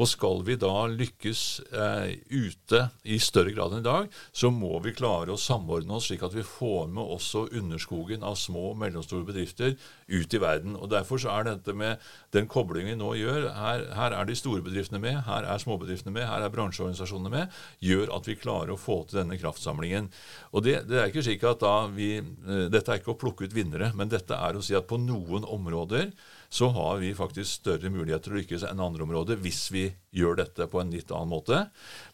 Og 0.00 0.08
skal 0.08 0.44
vi 0.46 0.56
da 0.60 0.72
lykkes 0.88 1.42
eh, 1.68 2.14
ute 2.32 2.84
i 3.04 3.20
større 3.20 3.52
grad 3.56 3.76
enn 3.76 3.84
i 3.84 3.88
dag, 3.88 4.08
så 4.32 4.52
må 4.54 4.78
vi 4.84 4.94
klare 4.96 5.34
å 5.34 5.40
samordne 5.40 5.98
oss 5.98 6.08
slik 6.08 6.24
at 6.26 6.36
vi 6.36 6.46
får 6.46 6.88
med 6.94 7.04
også 7.18 7.48
underskogen 7.60 8.24
av 8.26 8.38
små 8.40 8.70
og 8.72 8.80
mellomstore 8.80 9.26
bedrifter 9.28 9.76
ut 10.08 10.36
i 10.36 10.42
verden. 10.42 10.78
Og 10.78 10.88
Derfor 10.90 11.20
så 11.20 11.34
er 11.34 11.50
dette 11.50 11.76
med 11.76 12.00
den 12.34 12.48
koblingen 12.50 12.92
vi 12.92 12.98
nå 12.98 13.12
gjør, 13.18 13.48
her, 13.56 13.84
her 13.96 14.14
er 14.16 14.28
de 14.28 14.36
store 14.38 14.62
bedriftene 14.64 15.00
med, 15.02 15.20
her 15.26 15.46
er 15.50 15.62
småbedriftene 15.62 16.14
med, 16.14 16.26
her 16.28 16.44
er 16.46 16.52
bransjeorganisasjonene 16.54 17.32
med, 17.32 17.56
gjør 17.82 18.12
at 18.16 18.28
vi 18.30 18.38
klarer 18.38 18.74
å 18.74 18.78
få 18.80 19.00
til 19.08 19.20
denne 19.22 19.38
kraftsamlingen. 19.40 20.10
Og 20.54 20.64
det 20.66 20.80
det, 20.88 20.98
er 20.98 21.10
ikke 21.10 21.24
slik 21.26 21.46
at 21.48 21.62
da 21.62 21.74
vi, 21.92 22.12
eh, 22.18 22.66
Dette 22.70 22.92
er 22.92 23.00
ikke 23.00 23.14
å 23.14 23.20
plukke 23.20 23.48
ut 23.48 23.56
vinnere, 23.56 23.90
men 23.96 24.10
dette 24.10 24.36
er 24.36 24.56
å 24.56 24.62
si 24.64 24.76
at 24.78 24.88
på 24.90 24.98
noen 25.00 25.44
områder 25.44 26.12
så 26.50 26.70
har 26.74 27.00
vi 27.02 27.12
faktisk 27.14 27.60
større 27.60 27.90
muligheter 27.92 28.30
til 28.30 28.36
å 28.36 28.40
lykkes 28.40 28.66
enn 28.68 28.82
andre 28.82 29.06
områder 29.06 29.40
hvis 29.42 29.66
vi 29.74 29.88
gjør 30.16 30.40
dette 30.42 30.66
på 30.70 30.80
en 30.82 30.90
litt 30.94 31.10
annen 31.14 31.30
måte. 31.30 31.64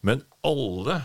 Men 0.05 0.23
alle 0.45 1.01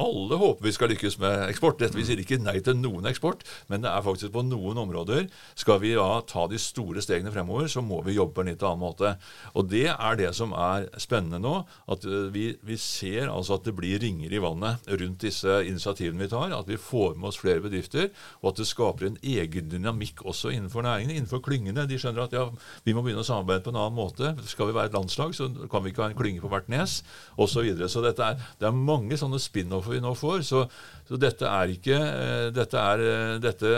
alle 0.00 0.38
håper 0.40 0.64
vi 0.64 0.72
skal 0.72 0.88
lykkes 0.88 1.18
med 1.20 1.42
eksport. 1.50 1.76
Dette 1.80 1.98
Vi 1.98 2.04
sier 2.08 2.20
ikke 2.20 2.38
nei 2.40 2.58
til 2.64 2.78
noen 2.80 3.04
eksport, 3.10 3.42
men 3.68 3.82
det 3.84 3.90
er 3.90 4.04
faktisk 4.04 4.32
på 4.32 4.44
noen 4.46 4.78
områder 4.80 5.26
skal 5.58 5.82
vi 5.82 5.92
da 5.98 6.22
ta 6.24 6.46
de 6.48 6.56
store 6.60 7.02
stegene 7.04 7.32
fremover, 7.34 7.68
så 7.68 7.82
må 7.84 8.00
vi 8.06 8.16
jobbe 8.16 8.32
på 8.38 8.44
en 8.44 8.52
litt 8.52 8.64
annen 8.64 8.80
måte. 8.80 9.16
Og 9.54 9.68
Det 9.72 9.88
er 9.92 10.16
det 10.16 10.30
som 10.36 10.52
er 10.56 10.88
spennende 11.00 11.40
nå. 11.42 11.52
At 11.92 12.04
eh, 12.04 12.28
vi, 12.32 12.56
vi 12.64 12.76
ser 12.80 13.28
altså 13.28 13.58
at 13.58 13.64
det 13.68 13.74
blir 13.76 14.00
ringer 14.00 14.32
i 14.32 14.40
vannet 14.40 14.88
rundt 14.88 15.22
disse 15.24 15.60
initiativene 15.68 16.24
vi 16.24 16.30
tar. 16.32 16.52
At 16.56 16.68
vi 16.68 16.80
får 16.80 17.16
med 17.16 17.28
oss 17.30 17.40
flere 17.40 17.60
bedrifter, 17.64 18.10
og 18.40 18.52
at 18.52 18.62
det 18.62 18.68
skaper 18.68 19.10
en 19.10 19.20
egen 19.20 19.68
dynamikk 19.72 20.24
også 20.24 20.52
innenfor 20.52 20.86
næringene, 20.86 21.18
innenfor 21.20 21.44
klyngene. 21.44 21.86
De 21.88 22.00
skjønner 22.00 22.26
at 22.26 22.36
ja, 22.36 22.46
vi 22.84 22.96
må 22.96 23.04
begynne 23.04 23.24
å 23.24 23.28
samarbeide 23.28 23.64
på 23.66 23.74
en 23.74 23.80
annen 23.80 23.98
måte. 23.98 24.34
Skal 24.48 24.70
vi 24.70 24.76
være 24.76 24.92
et 24.92 24.96
landslag, 24.96 25.36
så 25.36 25.50
kan 25.68 25.84
vi 25.84 25.92
ikke 25.92 26.06
ha 26.06 26.10
en 26.12 26.18
klynge 26.18 26.44
på 26.44 26.52
hvert 26.52 26.72
nes, 26.72 27.00
osv. 27.36 27.50
Så, 27.52 27.60
videre. 27.66 27.86
så 27.92 28.00
det 28.00 28.16
er 28.64 28.72
mange 28.72 29.18
sånne 29.20 29.38
spin-offer 29.82 29.92
vi 29.92 30.00
nå 30.00 30.14
får. 30.14 30.42
Så, 30.42 30.66
så 31.08 31.18
dette 31.20 31.46
er 31.48 31.72
ikke 31.72 31.96
eh, 31.98 32.50
dette, 32.54 32.78
er, 32.78 33.02
eh, 33.02 33.40
dette 33.42 33.72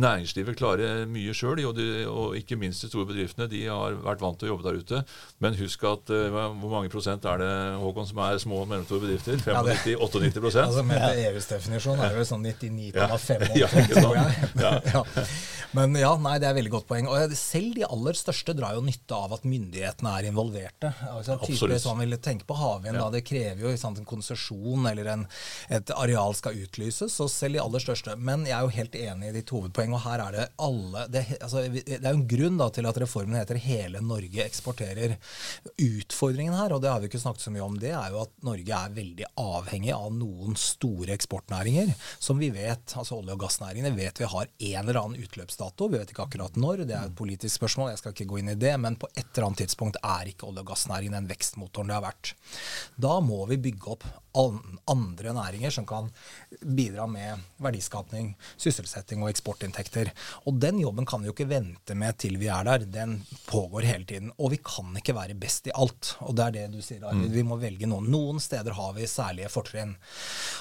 Næringslivet 0.00 0.56
klarer 0.58 1.06
mye 1.06 1.34
sjøl, 1.34 1.60
og, 1.68 1.78
og, 2.08 2.36
ikke 2.36 2.56
minst 2.56 2.82
de 2.84 2.88
store 2.90 3.06
bedriftene. 3.06 3.48
De 3.50 3.66
har 3.66 3.98
vært 4.00 4.20
vant 4.20 4.38
til 4.38 4.48
å 4.48 4.54
jobbe 4.54 4.68
der 4.68 4.80
ute. 4.80 5.02
Men 5.40 5.58
husk 5.58 5.84
at 5.84 6.10
hvor 6.10 6.70
mange 6.70 6.90
prosent 6.92 7.24
er 7.24 7.40
det 7.40 7.52
Håkon, 7.80 8.08
som 8.08 8.22
er 8.24 8.40
små 8.40 8.62
og 8.64 8.70
mellomstore 8.70 9.04
bedrifter? 9.04 9.38
95-98 9.40 10.40
ja, 10.50 10.66
altså 10.66 10.84
Med 10.86 11.02
EUs 11.20 11.48
definisjon 11.50 12.00
er 12.00 12.12
det 12.12 12.20
vel 12.20 12.28
sånn 12.28 12.44
99,5 12.44 13.56
ja, 13.58 13.68
ja, 14.04 14.24
ja, 14.60 14.72
ja. 14.94 15.02
Men 15.76 15.94
ja, 15.94 16.10
nei, 16.18 16.34
det 16.42 16.48
er 16.48 16.56
veldig 16.56 16.72
godt 16.72 16.86
poeng. 16.88 17.08
Og 17.10 17.34
selv 17.38 17.76
de 17.78 17.84
aller 17.86 18.16
største 18.18 18.54
drar 18.58 18.74
jo 18.74 18.82
nytte 18.82 19.14
av 19.14 19.36
at 19.36 19.46
myndighetene 19.46 20.14
er 20.18 20.28
involverte. 20.30 20.90
Altså, 21.12 21.36
type, 21.44 21.68
man 21.86 22.02
vil 22.02 22.18
tenke 22.22 22.48
på 22.48 22.56
havvind, 22.58 22.98
ja. 22.98 23.06
Det 23.14 23.22
krever 23.26 23.68
jo 23.68 23.74
sant, 23.78 24.00
en 24.00 24.08
konsesjon 24.08 24.88
eller 24.90 25.09
en, 25.12 25.26
et 25.68 25.92
areal 25.96 26.34
skal 26.38 26.58
utlyses. 26.64 27.18
Og 27.22 27.30
selv 27.32 27.58
de 27.58 27.62
aller 27.62 27.84
største. 27.84 28.16
Men 28.16 28.46
jeg 28.48 28.56
er 28.56 28.66
jo 28.66 28.76
helt 28.76 28.98
enig 29.00 29.30
i 29.30 29.36
ditt 29.38 29.52
hovedpoeng, 29.54 29.94
og 29.96 30.04
her 30.06 30.24
er 30.26 30.36
det 30.36 30.48
alle 30.60 31.06
Det, 31.10 31.24
altså, 31.40 31.64
det 31.68 31.98
er 31.98 32.10
jo 32.10 32.18
en 32.20 32.28
grunn 32.30 32.58
da, 32.60 32.70
til 32.74 32.86
at 32.86 33.00
reformen 33.02 33.38
heter 33.38 33.58
'Hele 33.60 34.00
Norge 34.04 34.44
eksporterer'. 34.44 35.16
Utfordringen 35.80 36.54
her, 36.54 36.72
og 36.72 36.82
det 36.82 36.90
har 36.90 37.00
vi 37.00 37.10
ikke 37.10 37.22
snakket 37.22 37.46
så 37.46 37.54
mye 37.54 37.66
om, 37.66 37.78
det 37.78 37.92
er 37.92 38.10
jo 38.10 38.22
at 38.22 38.32
Norge 38.46 38.76
er 38.76 38.96
veldig 38.96 39.26
avhengig 39.40 39.92
av 39.94 40.12
noen 40.14 40.56
store 40.56 41.14
eksportnæringer 41.16 41.94
som 42.18 42.38
vi 42.38 42.50
vet, 42.50 42.94
altså 42.96 43.18
olje- 43.18 43.34
og 43.34 43.42
gassnæringene, 43.44 43.92
vet 43.96 44.20
vi 44.20 44.28
har 44.28 44.46
en 44.58 44.88
eller 44.88 45.00
annen 45.00 45.22
utløpsdato. 45.22 45.88
Vi 45.88 45.98
vet 45.98 46.12
ikke 46.12 46.26
akkurat 46.26 46.56
når, 46.60 46.84
det 46.88 46.96
er 46.96 47.08
et 47.08 47.16
politisk 47.16 47.56
spørsmål, 47.60 47.92
jeg 47.92 48.02
skal 48.02 48.14
ikke 48.14 48.28
gå 48.32 48.40
inn 48.40 48.52
i 48.54 48.58
det. 48.58 48.74
Men 48.80 48.98
på 49.00 49.08
et 49.14 49.26
eller 49.32 49.50
annet 49.50 49.64
tidspunkt 49.64 50.00
er 50.02 50.32
ikke 50.32 50.48
olje- 50.48 50.64
og 50.64 50.72
gassnæringen 50.72 51.18
den 51.18 51.30
vekstmotoren 51.30 51.90
det 51.90 51.98
har 51.98 52.06
vært. 52.06 52.34
Da 53.00 53.18
må 53.24 53.42
vi 53.50 53.60
bygge 53.68 53.94
opp 53.96 54.06
andre 54.34 55.34
næringer 55.34 55.72
som 55.74 55.86
kan 55.88 56.10
bidra 56.62 57.06
med 57.10 57.42
verdiskapning, 57.62 58.32
sysselsetting 58.60 59.22
og 59.24 59.30
eksportinntekter. 59.32 60.10
Og 60.46 60.58
den 60.62 60.80
jobben 60.82 61.06
kan 61.08 61.22
vi 61.22 61.30
jo 61.30 61.34
ikke 61.34 61.48
vente 61.50 61.96
med 61.98 62.18
til 62.20 62.38
vi 62.40 62.50
er 62.52 62.66
der. 62.66 62.86
Den 62.86 63.18
pågår 63.48 63.88
hele 63.88 64.06
tiden. 64.08 64.32
Og 64.38 64.54
vi 64.54 64.60
kan 64.64 64.94
ikke 64.96 65.16
være 65.16 65.38
best 65.38 65.68
i 65.70 65.74
alt. 65.74 66.14
Og 66.26 66.36
det 66.38 66.46
er 66.46 66.56
det 66.56 66.66
du 66.74 66.80
sier, 66.84 67.02
Arvid. 67.04 67.28
Mm. 67.30 67.36
Vi 67.36 67.46
må 67.46 67.58
velge 67.60 67.90
noen. 67.90 68.10
Noen 68.10 68.40
steder 68.42 68.76
har 68.76 68.94
vi 68.96 69.08
særlige 69.10 69.50
fortrinn. 69.52 69.96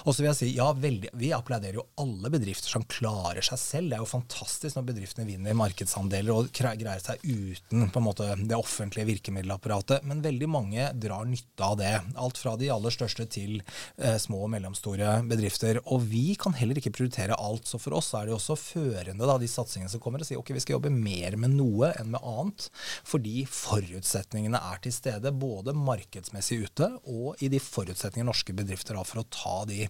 Og 0.06 0.14
så 0.14 0.24
vil 0.24 0.32
jeg 0.32 0.40
si, 0.42 0.52
ja, 0.58 0.70
veldig, 0.74 1.14
vi 1.20 1.32
applauderer 1.36 1.80
jo 1.80 1.88
alle 2.02 2.32
bedrifter 2.34 2.72
som 2.74 2.88
klarer 2.90 3.46
seg 3.46 3.62
selv. 3.62 3.92
Det 3.92 4.00
er 4.00 4.04
jo 4.04 4.10
fantastisk 4.10 4.78
når 4.78 4.90
bedriftene 4.92 5.28
vinner 5.30 5.58
markedsandeler 5.58 6.36
og 6.36 6.52
greier 6.56 7.04
seg 7.04 7.24
uten 7.24 7.90
på 7.90 8.02
en 8.02 8.08
måte, 8.08 8.30
det 8.40 8.58
offentlige 8.58 9.10
virkemiddelapparatet. 9.14 10.06
Men 10.10 10.24
veldig 10.26 10.50
mange 10.52 10.90
drar 11.00 11.28
nytte 11.30 11.66
av 11.66 11.78
det. 11.80 11.94
Alt 12.20 12.42
fra 12.42 12.56
de 12.60 12.72
aller 12.74 12.94
største 12.94 13.28
til 13.30 13.59
eh, 13.62 14.18
små 14.22 14.44
og 14.46 14.52
mellomstore 14.54 15.20
bedrifter. 15.30 15.82
Og 15.94 16.06
vi 16.12 16.34
kan 16.40 16.56
heller 16.58 16.80
ikke 16.80 16.94
prioritere 16.96 17.38
alt. 17.38 17.68
Så 17.70 17.82
for 17.82 17.98
oss 18.00 18.12
er 18.18 18.30
det 18.30 18.36
også 18.36 18.58
førende, 18.60 19.28
da, 19.28 19.38
de 19.42 19.50
satsingene 19.52 19.92
som 19.92 20.04
kommer, 20.04 20.24
å 20.24 20.30
si 20.30 20.38
ok, 20.40 20.54
vi 20.58 20.64
skal 20.64 20.78
jobbe 20.78 20.94
mer 20.94 21.38
med 21.40 21.56
noe 21.58 21.92
enn 22.00 22.12
med 22.14 22.24
annet. 22.24 22.70
Fordi 23.08 23.46
forutsetningene 23.50 24.62
er 24.72 24.82
til 24.84 24.96
stede, 24.96 25.36
både 25.36 25.76
markedsmessig 25.78 26.62
ute 26.66 26.92
og 27.10 27.40
i 27.44 27.50
de 27.52 27.62
forutsetninger 27.64 28.28
norske 28.28 28.56
bedrifter 28.56 28.98
har 28.98 29.08
for 29.08 29.22
å 29.22 29.30
ta 29.34 29.56
de 29.70 29.86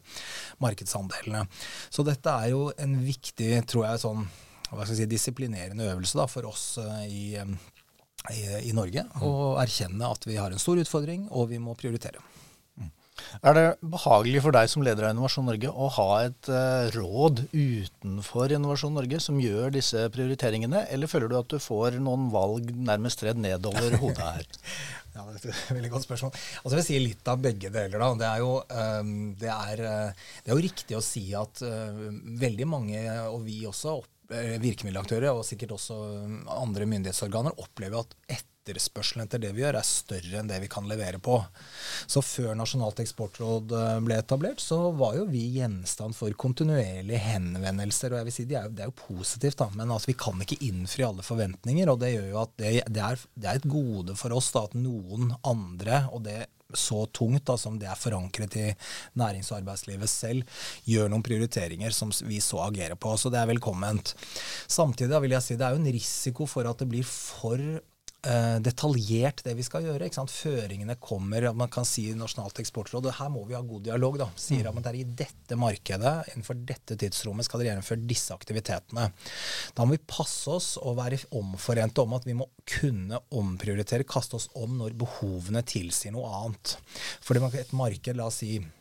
markedsandelene. 0.64 1.46
Så 1.90 2.06
dette 2.08 2.34
er 2.44 2.54
jo 2.54 2.70
en 2.78 3.00
viktig, 3.06 3.54
tror 3.70 3.90
jeg, 3.90 4.04
sånn 4.06 4.30
hva 4.70 4.86
skal 4.86 4.94
jeg 4.94 5.08
si, 5.08 5.10
disiplinerende 5.10 5.88
øvelse 5.90 6.20
da, 6.20 6.28
for 6.30 6.46
oss 6.50 6.66
uh, 6.82 7.02
i, 7.10 7.34
i, 7.40 8.42
i, 8.70 8.74
Norge. 8.78 9.06
Å 9.26 9.32
erkjenne 9.64 10.12
at 10.14 10.28
vi 10.30 10.38
har 10.38 10.54
en 10.54 10.62
stor 10.62 10.78
utfordring, 10.82 11.26
og 11.34 11.50
vi 11.54 11.62
må 11.62 11.74
prioritere. 11.80 12.22
Er 13.40 13.58
det 13.58 13.66
behagelig 13.82 14.44
for 14.46 14.56
deg 14.56 14.70
som 14.72 14.86
leder 14.86 15.08
av 15.08 15.16
Innovasjon 15.16 15.48
Norge 15.50 15.72
å 15.72 15.90
ha 15.96 16.08
et 16.26 16.52
uh, 16.52 16.90
råd 16.96 17.46
utenfor 17.54 18.56
Innovasjon 18.56 18.96
Norge 18.98 19.22
som 19.24 19.40
gjør 19.42 19.74
disse 19.76 20.06
prioriteringene, 20.14 20.86
eller 20.94 21.12
føler 21.12 21.32
du 21.32 21.38
at 21.40 21.50
du 21.52 21.60
får 21.64 22.00
noen 22.04 22.30
valg 22.34 22.72
nærmest 22.76 23.24
tredd 23.24 23.42
nedover 23.42 23.98
hodet 24.02 24.28
her? 24.28 24.46
ja, 25.16 25.26
det 25.30 25.40
er 25.40 25.50
et 25.56 25.74
veldig 25.80 25.94
godt 25.96 26.08
spørsmål. 26.10 26.38
Altså 26.64 26.76
Jeg 26.76 26.82
vil 26.82 26.88
si 26.92 27.02
litt 27.08 27.34
av 27.34 27.42
begge 27.44 27.74
deler. 27.74 27.98
da. 27.98 28.14
Det 28.20 28.30
er 28.30 28.46
jo, 28.46 28.54
um, 29.02 29.18
det 29.40 29.52
er, 29.56 29.84
det 30.44 30.52
er 30.52 30.56
jo 30.56 30.70
riktig 30.70 31.00
å 31.00 31.04
si 31.04 31.28
at 31.38 31.66
uh, 31.66 32.08
veldig 32.46 32.70
mange, 32.70 33.04
og 33.30 33.44
vi 33.48 33.64
også, 33.70 34.00
opp 34.02 34.16
Eh, 34.30 34.60
virkemiddelaktører 34.62 35.34
og 35.34 35.46
sikkert 35.48 35.72
også 35.74 35.96
andre 36.54 36.86
myndighetsorganer 36.86 37.56
opplever 37.64 38.04
at 38.04 38.12
etterspørselen 38.74 39.26
etter 39.26 39.42
det 39.42 39.52
vi 39.56 39.64
gjør, 39.64 39.80
er 39.80 39.88
større 39.88 40.42
enn 40.42 40.50
det 40.50 40.60
vi 40.64 40.70
kan 40.72 40.88
levere 40.90 41.22
på. 41.24 41.40
Så 42.10 42.24
før 42.26 42.58
Nasjonalt 42.58 43.02
eksportråd 43.04 43.74
eh, 43.78 43.96
ble 44.06 44.20
etablert, 44.22 44.64
så 44.64 44.90
var 44.98 45.18
jo 45.20 45.28
vi 45.30 45.46
gjenstand 45.58 46.18
for 46.18 46.34
kontinuerlige 46.40 47.22
henvendelser. 47.24 48.14
og 48.14 48.22
jeg 48.22 48.30
vil 48.30 48.38
si 48.38 48.48
Det 48.50 48.60
er 48.60 48.70
jo, 48.70 48.76
det 48.76 48.86
er 48.86 48.92
jo 48.92 49.00
positivt, 49.02 49.60
da, 49.62 49.70
men 49.76 49.92
altså, 49.92 50.12
vi 50.12 50.20
kan 50.20 50.46
ikke 50.46 50.62
innfri 50.70 51.08
alle 51.08 51.26
forventninger. 51.26 51.90
og 51.90 52.00
Det 52.00 52.14
gjør 52.14 52.30
jo 52.32 52.40
at 52.44 52.56
det, 52.62 52.72
det, 52.88 53.04
er, 53.04 53.28
det 53.36 53.52
er, 53.52 53.60
et 53.60 53.70
gode 53.70 54.16
for 54.20 54.36
oss 54.38 54.54
da, 54.56 54.66
at 54.70 54.80
noen 54.80 55.34
andre, 55.48 56.06
og 56.14 56.26
det 56.28 56.40
så 56.74 57.06
tungt 57.06 57.46
da, 57.46 57.56
som 57.58 57.80
det 57.82 57.88
er 57.90 57.98
forankret 57.98 58.56
i 58.60 58.66
nærings- 59.18 59.50
og 59.52 59.60
arbeidslivet 59.60 60.10
selv, 60.10 60.60
gjør 60.86 61.10
noen 61.10 61.26
prioriteringer 61.26 61.94
som 61.96 62.12
vi 62.28 62.40
så 62.44 62.62
agerer 62.68 62.98
på. 63.00 63.16
Så 63.18 63.32
det 63.34 63.42
er 63.42 63.50
velkomment. 63.50 64.14
Samtidig 64.70 65.22
vil 65.24 65.34
jeg 65.38 65.46
si 65.46 65.58
det 65.58 65.66
er 65.66 65.76
jo 65.76 65.82
en 65.82 65.94
risiko 65.98 66.46
for 66.50 66.70
at 66.70 66.82
det 66.82 66.90
blir 66.92 67.08
for 67.08 67.82
detaljert 68.22 69.44
det 69.46 69.54
vi 69.56 69.64
skal 69.64 69.86
gjøre. 69.88 70.10
Føringene 70.30 70.96
kommer. 71.00 71.46
Man 71.56 71.72
kan 71.72 71.88
si 71.88 72.10
Nasjonalt 72.18 72.60
eksportråd 72.60 73.08
her 73.16 73.30
må 73.32 73.46
vi 73.48 73.56
ha 73.56 73.62
god 73.64 73.86
dialog. 73.88 74.18
da, 74.20 74.30
Sier 74.36 74.68
mm. 74.68 74.80
at 74.80 74.88
det 74.88 74.92
er 74.92 75.00
i 75.00 75.06
dette 75.24 75.60
markedet, 75.60 76.16
innenfor 76.34 76.60
dette 76.68 76.98
tidsrommet, 77.00 77.48
skal 77.48 77.64
dere 77.64 77.74
gjennomføre 77.74 78.08
disse 78.10 78.36
aktivitetene. 78.36 79.10
Da 79.76 79.86
må 79.86 79.96
vi 79.96 80.04
passe 80.04 80.52
oss 80.52 80.74
og 80.82 80.98
være 81.00 81.22
omforente 81.40 82.04
om 82.04 82.18
at 82.18 82.28
vi 82.28 82.36
må 82.38 82.50
kunne 82.70 83.22
omprioritere, 83.36 84.08
kaste 84.08 84.40
oss 84.40 84.50
om 84.60 84.78
når 84.82 84.98
behovene 85.00 85.64
tilsier 85.64 86.16
noe 86.16 86.34
annet. 86.42 86.76
For 87.24 87.40
et 87.40 87.74
marked, 87.74 88.20
la 88.20 88.28
oss 88.28 88.44
si 88.44 88.58
Eh, 88.60 88.79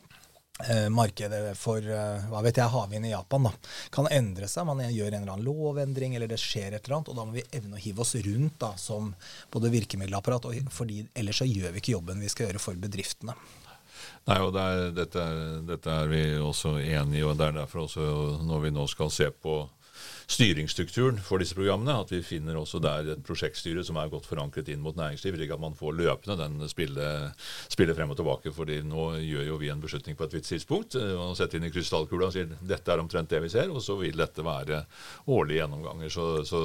markedet 0.91 1.53
for 1.59 1.79
eh, 1.79 2.25
hva 2.31 2.43
vet 2.43 2.59
jeg, 2.59 2.73
havvind 2.73 3.07
i 3.07 3.13
Japan 3.13 3.47
da, 3.47 3.53
kan 3.95 4.09
endre 4.11 4.49
seg. 4.51 4.67
Man 4.67 4.83
gjør 4.83 5.13
en 5.13 5.23
eller 5.23 5.37
annen 5.37 5.47
lovendring, 5.47 6.17
eller 6.19 6.31
det 6.31 6.41
skjer 6.43 6.75
et 6.75 6.83
eller 6.83 6.99
annet. 6.99 7.13
Og 7.13 7.21
da 7.21 7.27
må 7.29 7.37
vi 7.37 7.47
evne 7.55 7.79
å 7.79 7.83
hive 7.83 8.03
oss 8.03 8.17
rundt 8.27 8.59
da, 8.65 8.73
som 8.81 9.13
både 9.55 9.73
virkemiddelapparat, 9.75 10.51
og 10.51 10.75
fordi 10.75 11.05
ellers 11.15 11.43
så 11.43 11.49
gjør 11.49 11.75
vi 11.75 11.83
ikke 11.83 11.95
jobben 11.95 12.25
vi 12.25 12.33
skal 12.33 12.49
gjøre 12.49 12.63
for 12.63 12.81
bedriftene. 12.81 13.37
Nei, 14.29 14.39
og 14.45 14.53
det 14.53 14.63
er, 14.63 14.91
dette, 14.93 15.23
er, 15.23 15.61
dette, 15.67 15.95
er, 15.95 16.11
vi 16.11 16.23
også 16.43 16.75
enige 16.83 17.23
i, 17.23 17.25
og 17.25 17.39
det 17.39 17.49
er 17.49 17.61
derfor 17.63 17.87
også 17.87 18.09
når 18.45 18.67
vi 18.67 18.75
nå 18.77 18.85
skal 18.91 19.13
se 19.15 19.31
på 19.33 19.63
styringsstrukturen 20.29 21.21
for 21.25 21.41
disse 21.41 21.57
programmene. 21.57 21.97
At 22.03 22.13
vi 22.13 22.21
finner 22.25 22.59
også 22.61 22.81
der 22.85 23.15
et 23.15 23.25
prosjektstyre 23.25 23.85
som 23.87 23.97
er 23.97 24.11
godt 24.13 24.29
forankret 24.29 24.69
inn 24.69 24.83
mot 24.85 24.97
næringsliv, 24.99 25.39
slik 25.39 25.55
at 25.55 25.63
man 25.63 25.77
får 25.79 25.97
løpende 25.97 26.37
den 26.41 26.59
spillet 26.69 27.47
spille 27.73 27.97
frem 27.97 28.13
og 28.13 28.19
tilbake. 28.19 28.53
fordi 28.53 28.83
nå 28.85 29.07
gjør 29.25 29.47
jo 29.49 29.61
vi 29.61 29.71
en 29.73 29.81
beslutning 29.81 30.17
på 30.17 30.25
et 30.25 30.37
visst 30.37 30.53
tidspunkt 30.53 30.99
og 30.99 31.37
setter 31.37 31.59
inn 31.59 31.69
i 31.69 31.73
krystallkula 31.73 32.29
og 32.29 32.35
sier 32.37 32.51
dette 32.61 32.93
er 32.93 33.01
omtrent 33.01 33.31
det 33.31 33.41
vi 33.43 33.53
ser, 33.53 33.73
og 33.73 33.81
så 33.83 33.97
vil 34.01 34.17
dette 34.17 34.45
være 34.45 34.83
årlige 35.27 35.63
gjennomganger. 35.63 36.13
Så, 36.13 36.29
så, 36.49 36.63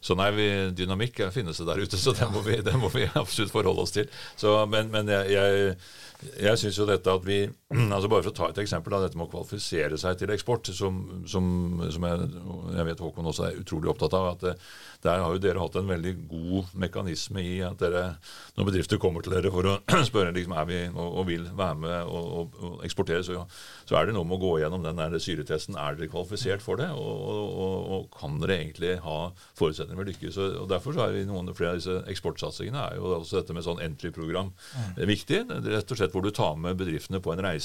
så 0.00 0.16
nei, 0.18 0.30
vi, 0.36 0.48
dynamikk 0.76 1.26
finnes 1.34 1.60
det 1.60 1.68
der 1.68 1.84
ute, 1.84 2.00
så 2.00 2.16
det 2.16 2.30
må 2.32 2.40
vi, 2.46 2.60
det 2.64 2.76
må 2.80 2.88
vi 2.94 3.04
absolutt 3.22 3.52
forholde 3.52 3.84
oss 3.84 3.94
til. 3.96 4.08
Så, 4.36 4.56
men, 4.70 4.90
men 4.94 5.12
jeg, 5.12 5.36
jeg 5.36 5.76
jeg 6.40 6.60
syns 6.60 6.78
jo 6.78 6.86
dette 6.88 7.12
at 7.12 7.26
vi 7.26 7.38
altså 7.74 8.08
Bare 8.10 8.22
for 8.22 8.30
å 8.30 8.36
ta 8.36 8.48
et 8.52 8.60
eksempel 8.62 8.94
av 8.96 9.04
dette 9.04 9.18
med 9.18 9.26
å 9.26 9.32
kvalifisere 9.32 9.98
seg 10.00 10.18
til 10.20 10.32
eksport, 10.34 10.68
som, 10.76 11.00
som, 11.30 11.46
som 11.92 12.06
jeg, 12.08 12.28
jeg, 12.76 12.86
vet 12.88 13.02
Håkon 13.02 13.30
også 13.30 13.48
er 13.48 13.58
utrolig 13.60 13.90
opptatt 13.90 14.14
av. 14.16 14.28
at 14.34 14.44
det, 14.44 14.54
Der 15.04 15.22
har 15.24 15.34
jo 15.34 15.42
dere 15.42 15.62
hatt 15.62 15.78
en 15.80 15.90
veldig 15.90 16.14
god 16.30 16.74
mekanisme 16.84 17.42
i 17.42 17.56
at 17.66 17.80
dere, 17.82 18.04
når 18.56 18.68
bedrifter 18.70 19.00
kommer 19.02 19.24
til 19.24 19.34
dere 19.36 19.52
for 19.54 19.66
å 19.66 19.76
spørre 20.10 20.34
liksom, 20.36 20.54
er 20.60 20.68
vi 20.70 20.80
og, 20.92 21.08
og 21.08 21.26
vil 21.30 21.48
være 21.50 21.80
med 21.82 21.96
og, 22.04 22.28
og, 22.38 22.60
og 22.68 22.86
eksportere, 22.86 23.24
så, 23.26 23.42
så, 23.82 23.98
er 23.98 24.08
det 24.08 24.16
noe 24.16 24.28
med 24.28 24.38
å 24.38 24.44
gå 24.44 24.52
gjennom 24.62 24.86
den 24.86 25.00
der 25.00 25.18
syretesten. 25.18 25.78
Er 25.80 25.98
dere 25.98 26.10
kvalifisert 26.12 26.64
for 26.64 26.80
det? 26.80 26.90
Og, 26.94 28.08
kan 28.14 28.38
dere 28.42 28.60
egentlig 28.60 28.94
ha 29.02 29.18
forutsetninger 29.58 29.98
for 29.98 30.06
å 30.06 30.12
lykkes? 30.12 30.40
Og 30.62 30.70
Derfor 30.70 30.94
så 30.94 31.06
er 31.08 31.16
vi 31.16 31.26
noen 31.28 31.50
flere 31.56 31.74
av 31.74 31.80
disse 31.80 31.98
eksportsatsingene 32.10 32.86
er 32.86 32.98
jo 33.00 33.10
også 33.18 33.40
dette 33.40 33.56
med 33.56 33.66
sånn 33.66 33.82
entry-program 33.82 34.52
mm. 34.52 35.04
viktig. 35.08 35.42
rett 35.64 35.90
og 35.90 35.98
slett 35.98 36.14
hvor 36.14 36.24
du 36.24 36.30
tar 36.34 36.56
med 36.60 36.78
bedriftene 36.78 37.22
på 37.24 37.32
en 37.34 37.42
reise 37.44 37.63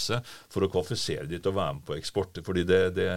for 0.49 0.65
å 0.65 0.71
kvalifisere 0.71 1.27
dem 1.29 1.41
til 1.41 1.53
å 1.53 1.57
være 1.59 1.77
med 1.79 1.85
på 1.87 1.97
eksport. 1.99 2.41
fordi 2.45 2.65
det, 2.67 2.81
det 2.97 3.09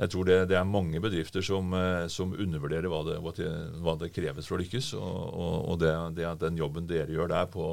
jeg 0.00 0.12
tror 0.14 0.28
det, 0.28 0.36
det, 0.48 0.56
er 0.56 0.64
mange 0.68 1.00
bedrifter 1.02 1.44
som, 1.44 1.74
eh, 1.76 2.06
som 2.08 2.32
undervurderer 2.32 2.88
hva 2.88 3.02
det, 3.04 3.18
hva 3.20 3.96
det, 4.00 4.08
kreves 4.16 4.48
for 4.48 4.56
å 4.56 4.60
lykkes. 4.62 4.94
Og, 4.96 5.18
og, 5.28 5.56
og 5.74 5.80
det, 5.82 5.92
det, 6.16 6.28
den 6.40 6.56
jobben 6.56 6.88
dere 6.88 7.12
gjør 7.12 7.28
der 7.34 7.50
på, 7.52 7.66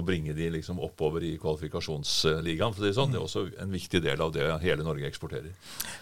å 0.00 0.02
bringe 0.04 0.34
de 0.34 0.48
liksom 0.56 0.80
oppover 0.82 1.22
i 1.28 1.36
kvalifikasjonsligaen, 1.38 2.74
for 2.74 2.86
det, 2.86 2.94
sånn, 2.96 3.14
det 3.14 3.20
er 3.20 3.26
også 3.26 3.44
en 3.62 3.70
viktig 3.70 4.00
del 4.02 4.24
av 4.24 4.32
det 4.34 4.48
hele 4.64 4.86
Norge 4.86 5.06
eksporterer. 5.06 5.52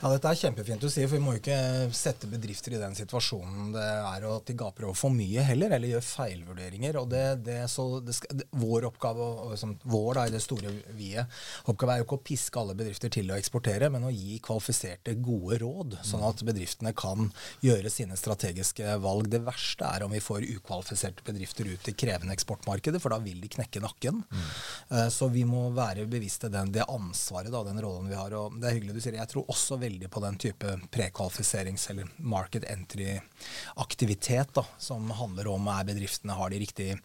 Ja, 0.01 0.13
Dette 0.15 0.33
er 0.33 0.41
kjempefint 0.41 0.87
å 0.87 0.93
si, 0.93 1.05
for 1.05 1.19
vi 1.19 1.23
må 1.25 1.37
jo 1.37 1.43
ikke 1.43 1.61
sette 1.97 2.31
bedrifter 2.31 2.77
i 2.77 2.81
den 2.81 2.97
situasjonen 2.97 3.75
det 3.75 3.85
er 3.85 4.27
at 4.31 4.49
de 4.49 4.57
gaper 4.57 4.89
over 4.89 4.97
for 4.97 5.13
mye 5.13 5.45
heller, 5.45 5.75
eller 5.77 5.93
gjør 5.97 6.07
feilvurderinger. 6.07 7.01
og 7.03 7.13
det, 7.13 7.59
så 7.69 7.87
skal, 8.15 8.47
Vår 8.59 8.89
oppgave, 8.89 9.57
som, 9.61 9.75
vår 9.85 10.21
da, 10.21 10.27
i 10.29 10.33
det 10.33 10.43
store 10.43 10.73
vide, 10.97 11.27
oppgave 11.69 11.99
er 11.99 12.03
jo 12.03 12.09
ikke 12.09 12.21
å 12.21 12.27
piske 12.31 12.61
alle 12.61 12.77
bedrifter 12.79 13.13
til 13.13 13.29
å 13.31 13.37
eksportere, 13.37 13.91
men 13.93 14.09
å 14.09 14.15
gi 14.15 14.39
kvalifiserte, 14.45 15.19
gode 15.21 15.58
råd, 15.63 15.99
sånn 16.07 16.25
at 16.27 16.43
bedriftene 16.47 16.93
kan 16.97 17.29
gjøre 17.65 17.91
sine 17.93 18.17
strategiske 18.19 18.97
valg. 19.03 19.29
Det 19.33 19.43
verste 19.47 19.89
er 19.89 20.05
om 20.07 20.15
vi 20.15 20.23
får 20.23 20.47
ukvalifiserte 20.57 21.25
bedrifter 21.27 21.69
ut 21.71 21.91
i 21.91 21.97
krevende 21.99 22.35
eksportmarkeder, 22.37 23.03
for 23.03 23.15
da 23.15 23.21
vil 23.23 23.41
de 23.43 23.53
knekke 23.53 23.83
nakken. 23.85 24.23
Mm. 24.29 24.49
Så 25.15 25.31
vi 25.35 25.45
må 25.49 25.69
være 25.77 26.09
bevisste 26.11 26.51
den, 26.53 26.73
det 26.75 26.87
ansvaret, 26.89 27.53
da, 27.53 27.63
den 27.67 27.83
rollen 27.85 28.11
vi 28.11 28.19
har. 28.19 28.35
Og 28.39 28.59
det 28.59 28.71
er 28.71 28.79
hyggelig 28.79 28.99
du 28.99 29.03
sier 29.05 29.19
Jeg 29.19 29.33
tror 29.33 29.53
også 29.53 29.79
veldig 29.81 30.11
på 30.13 30.23
den 30.25 30.41
type 30.41 30.75
prekvalifiserings- 30.95 31.89
eller 31.93 32.11
market 32.19 32.67
entry-aktivitet, 32.71 34.55
da, 34.57 34.67
som 34.79 35.11
handler 35.19 35.51
om 35.53 35.71
er 35.73 35.89
bedriftene 35.89 36.37
har 36.39 36.53
de 36.53 36.63
riktige 36.65 36.99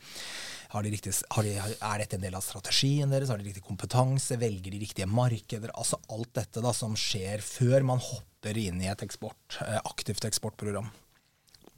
har 0.74 0.82
de 0.84 0.90
riktig, 0.90 1.14
har 1.30 1.46
de, 1.46 1.54
er 1.54 2.02
dette 2.02 2.18
en 2.18 2.24
del 2.26 2.34
av 2.34 2.42
strategien 2.42 3.12
deres? 3.14 3.30
Har 3.30 3.38
de 3.38 3.46
riktig 3.46 3.62
kompetanse? 3.66 4.40
Velger 4.42 4.74
de 4.74 4.82
riktige 4.82 5.06
markeder? 5.06 5.70
Altså 5.78 6.00
alt 6.10 6.32
dette 6.34 6.64
da 6.66 6.74
som 6.74 6.96
skjer 6.98 7.44
før 7.46 7.86
man 7.86 8.02
hopper 8.02 8.33
inn 8.52 8.82
i 8.82 8.92
et 8.92 9.04
eksport, 9.06 9.60
eh, 9.62 9.80
aktivt 9.84 10.26
eksportprogram. 10.28 10.90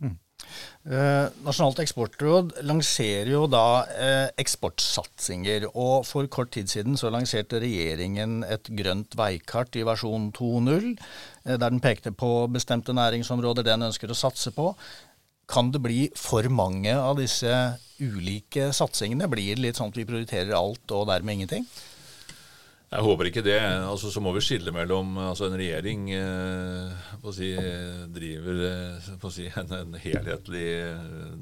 Mm. 0.02 0.18
Eh, 0.86 1.28
Nasjonalt 1.46 1.80
eksportråd 1.82 2.52
lanserer 2.68 3.32
jo 3.32 3.46
da 3.50 3.86
eh, 3.90 4.28
eksportsatsinger. 4.42 5.70
Og 5.74 6.06
for 6.08 6.28
kort 6.32 6.54
tid 6.56 6.70
siden 6.72 7.00
så 7.00 7.12
lanserte 7.14 7.62
regjeringen 7.64 8.44
et 8.48 8.70
grønt 8.78 9.18
veikart 9.18 9.78
i 9.80 9.86
versjon 9.88 10.30
2.0, 10.36 10.92
eh, 11.46 11.56
der 11.56 11.66
den 11.66 11.82
pekte 11.84 12.14
på 12.14 12.46
bestemte 12.54 12.94
næringsområder 12.96 13.66
den 13.66 13.88
ønsker 13.90 14.12
å 14.12 14.20
satse 14.20 14.54
på. 14.56 14.74
Kan 15.50 15.72
det 15.74 15.82
bli 15.82 16.06
for 16.18 16.46
mange 16.50 16.94
av 16.94 17.18
disse 17.22 17.50
ulike 18.02 18.72
satsingene? 18.74 19.30
Blir 19.30 19.56
det 19.56 19.64
litt 19.64 19.82
sånn 19.82 19.94
at 19.94 20.00
vi 20.00 20.08
prioriterer 20.10 20.58
alt 20.58 20.94
og 20.94 21.10
dermed 21.10 21.38
ingenting? 21.38 21.68
Jeg 22.92 23.02
håper 23.02 23.28
ikke 23.28 23.42
det. 23.44 23.58
Altså, 23.60 24.12
så 24.14 24.22
må 24.22 24.32
vi 24.36 24.44
skille 24.46 24.72
mellom 24.72 25.18
altså 25.18 25.48
En 25.50 25.58
regjering 25.58 26.12
eh, 26.14 27.08
si, 27.34 27.50
driver 28.14 28.62
eh, 28.70 29.08
si, 29.34 29.48
en, 29.62 29.74
en, 29.74 29.98
helhetlig 30.00 30.68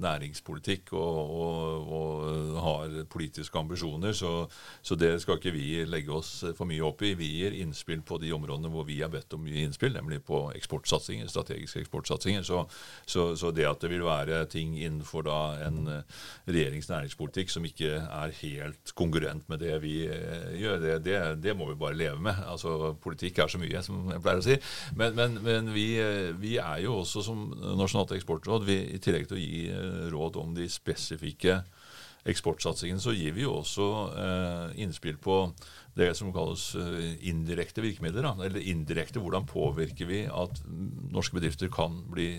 næringspolitikk 0.02 0.94
og, 0.96 1.34
og, 1.44 1.92
og 1.98 2.62
har 2.64 2.96
politiske 3.12 3.60
ambisjoner. 3.60 4.16
Så, 4.16 4.48
så, 4.82 4.96
det 4.96 5.18
skal 5.22 5.38
ikke 5.40 5.54
vi 5.56 5.84
legge 5.90 6.14
oss 6.16 6.32
for 6.56 6.70
mye 6.70 6.84
opp 6.88 7.04
i. 7.04 7.14
Vi 7.20 7.30
gir 7.42 7.60
innspill 7.60 8.06
på 8.08 8.22
de 8.24 8.32
områdene 8.36 8.72
hvor 8.72 8.88
vi 8.88 9.02
har 9.02 9.12
bedt 9.12 9.36
om 9.36 9.44
mye 9.44 9.68
innspill, 9.68 9.94
nemlig 9.98 10.22
på 10.24 10.46
eksportsatsinger, 10.56 11.28
strategiske 11.28 11.84
eksportsatsinger. 11.84 12.48
Så, 12.48 12.64
så, 13.06 13.34
så, 13.36 13.52
det 13.54 13.68
at 13.68 13.84
det 13.84 13.92
vil 13.92 14.08
være 14.08 14.46
ting 14.50 14.78
innenfor 14.80 15.28
da 15.28 15.40
en 15.68 15.84
regjerings 16.48 16.90
næringspolitikk 16.90 17.52
som 17.52 17.68
ikke 17.68 18.00
er 18.00 18.34
helt 18.40 18.96
kongruent 18.98 19.48
med 19.52 19.62
det 19.64 19.76
vi 19.84 20.00
eh, 20.08 20.56
gjør, 20.62 20.80
det, 20.84 20.98
det 21.06 21.20
det 21.42 21.56
må 21.58 21.70
vi 21.70 21.78
bare 21.80 21.98
leve 21.98 22.20
med. 22.24 22.40
Altså, 22.50 22.94
Politikk 23.04 23.44
er 23.44 23.52
så 23.52 23.62
mye, 23.62 23.84
som 23.86 24.12
jeg 24.12 24.24
pleier 24.24 24.42
å 24.42 24.46
si. 24.46 24.58
Men, 25.00 25.16
men, 25.18 25.40
men 25.46 25.72
vi, 25.76 25.88
vi, 26.42 26.58
er 26.62 26.84
jo 26.86 27.00
også 27.02 27.24
som 27.26 27.46
Nasjonalt 27.80 28.16
eksportråd, 28.18 28.68
vi, 28.68 28.80
i 28.96 29.02
tillegg 29.04 29.30
til 29.30 29.40
å 29.40 29.44
gi 29.44 29.64
eh, 29.74 30.04
råd 30.14 30.40
om 30.44 30.54
de 30.58 30.70
spesifikke 30.72 31.62
eksportsatsingene, 32.30 33.02
så 33.04 33.16
gir 33.16 33.36
vi 33.36 33.44
jo 33.46 33.58
også 33.60 33.88
eh, 34.24 34.84
innspill 34.84 35.18
på 35.22 35.40
det 35.98 36.10
som 36.18 36.32
kalles 36.34 36.72
eh, 36.80 37.16
indirekte 37.30 37.84
virkemidler. 37.84 38.26
Eller 38.46 38.70
indirekte 38.72 39.22
hvordan 39.22 39.46
påvirker 39.50 40.10
vi 40.10 40.24
at 40.26 40.62
norske 41.14 41.38
bedrifter 41.38 41.70
kan 41.74 42.00
bli 42.10 42.30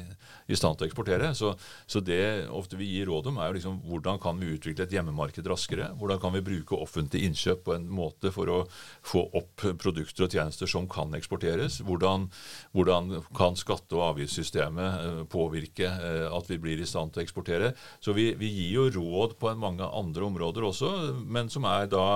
i 0.50 0.58
stand 0.58 0.78
til 0.78 0.86
å 0.86 0.90
eksportere. 0.90 1.30
Så, 1.38 1.54
så 1.86 2.02
det 2.04 2.48
ofte 2.52 2.78
vi 2.80 2.88
gir 2.90 3.08
råd 3.10 3.30
om, 3.30 3.38
er 3.38 3.50
jo 3.50 3.58
liksom 3.58 3.78
hvordan 3.86 4.20
kan 4.22 4.40
vi 4.40 4.54
utvikle 4.56 4.86
et 4.86 4.96
hjemmemarked 4.96 5.46
raskere? 5.50 5.92
Hvordan 6.00 6.20
kan 6.22 6.34
vi 6.34 6.44
bruke 6.48 6.78
offentlige 6.80 7.30
innkjøp 7.30 7.64
på 7.68 7.76
en 7.76 7.86
måte 7.88 8.32
for 8.34 8.50
å 8.50 8.60
få 9.06 9.26
opp 9.38 9.66
produkter 9.80 10.26
og 10.26 10.34
tjenester 10.34 10.70
som 10.70 10.88
kan 10.90 11.14
eksporteres? 11.16 11.80
Hvordan, 11.86 12.28
hvordan 12.74 13.20
kan 13.36 13.58
skatte- 13.58 13.96
og 13.98 14.08
avgiftssystemet 14.10 15.06
eh, 15.06 15.22
påvirke 15.30 15.88
eh, 15.88 16.26
at 16.26 16.50
vi 16.50 16.60
blir 16.60 16.82
i 16.82 16.88
stand 16.88 17.14
til 17.14 17.22
å 17.22 17.26
eksportere? 17.28 17.74
Så 18.02 18.16
vi, 18.16 18.32
vi 18.40 18.50
gir 18.50 18.74
jo 18.80 18.90
råd 18.98 19.38
på 19.38 19.52
en 19.52 19.62
mange 19.62 19.73
andre 19.82 20.26
områder 20.28 20.66
også, 20.68 20.90
men 21.24 21.50
som 21.52 21.66
er 21.68 21.88
da 21.90 22.06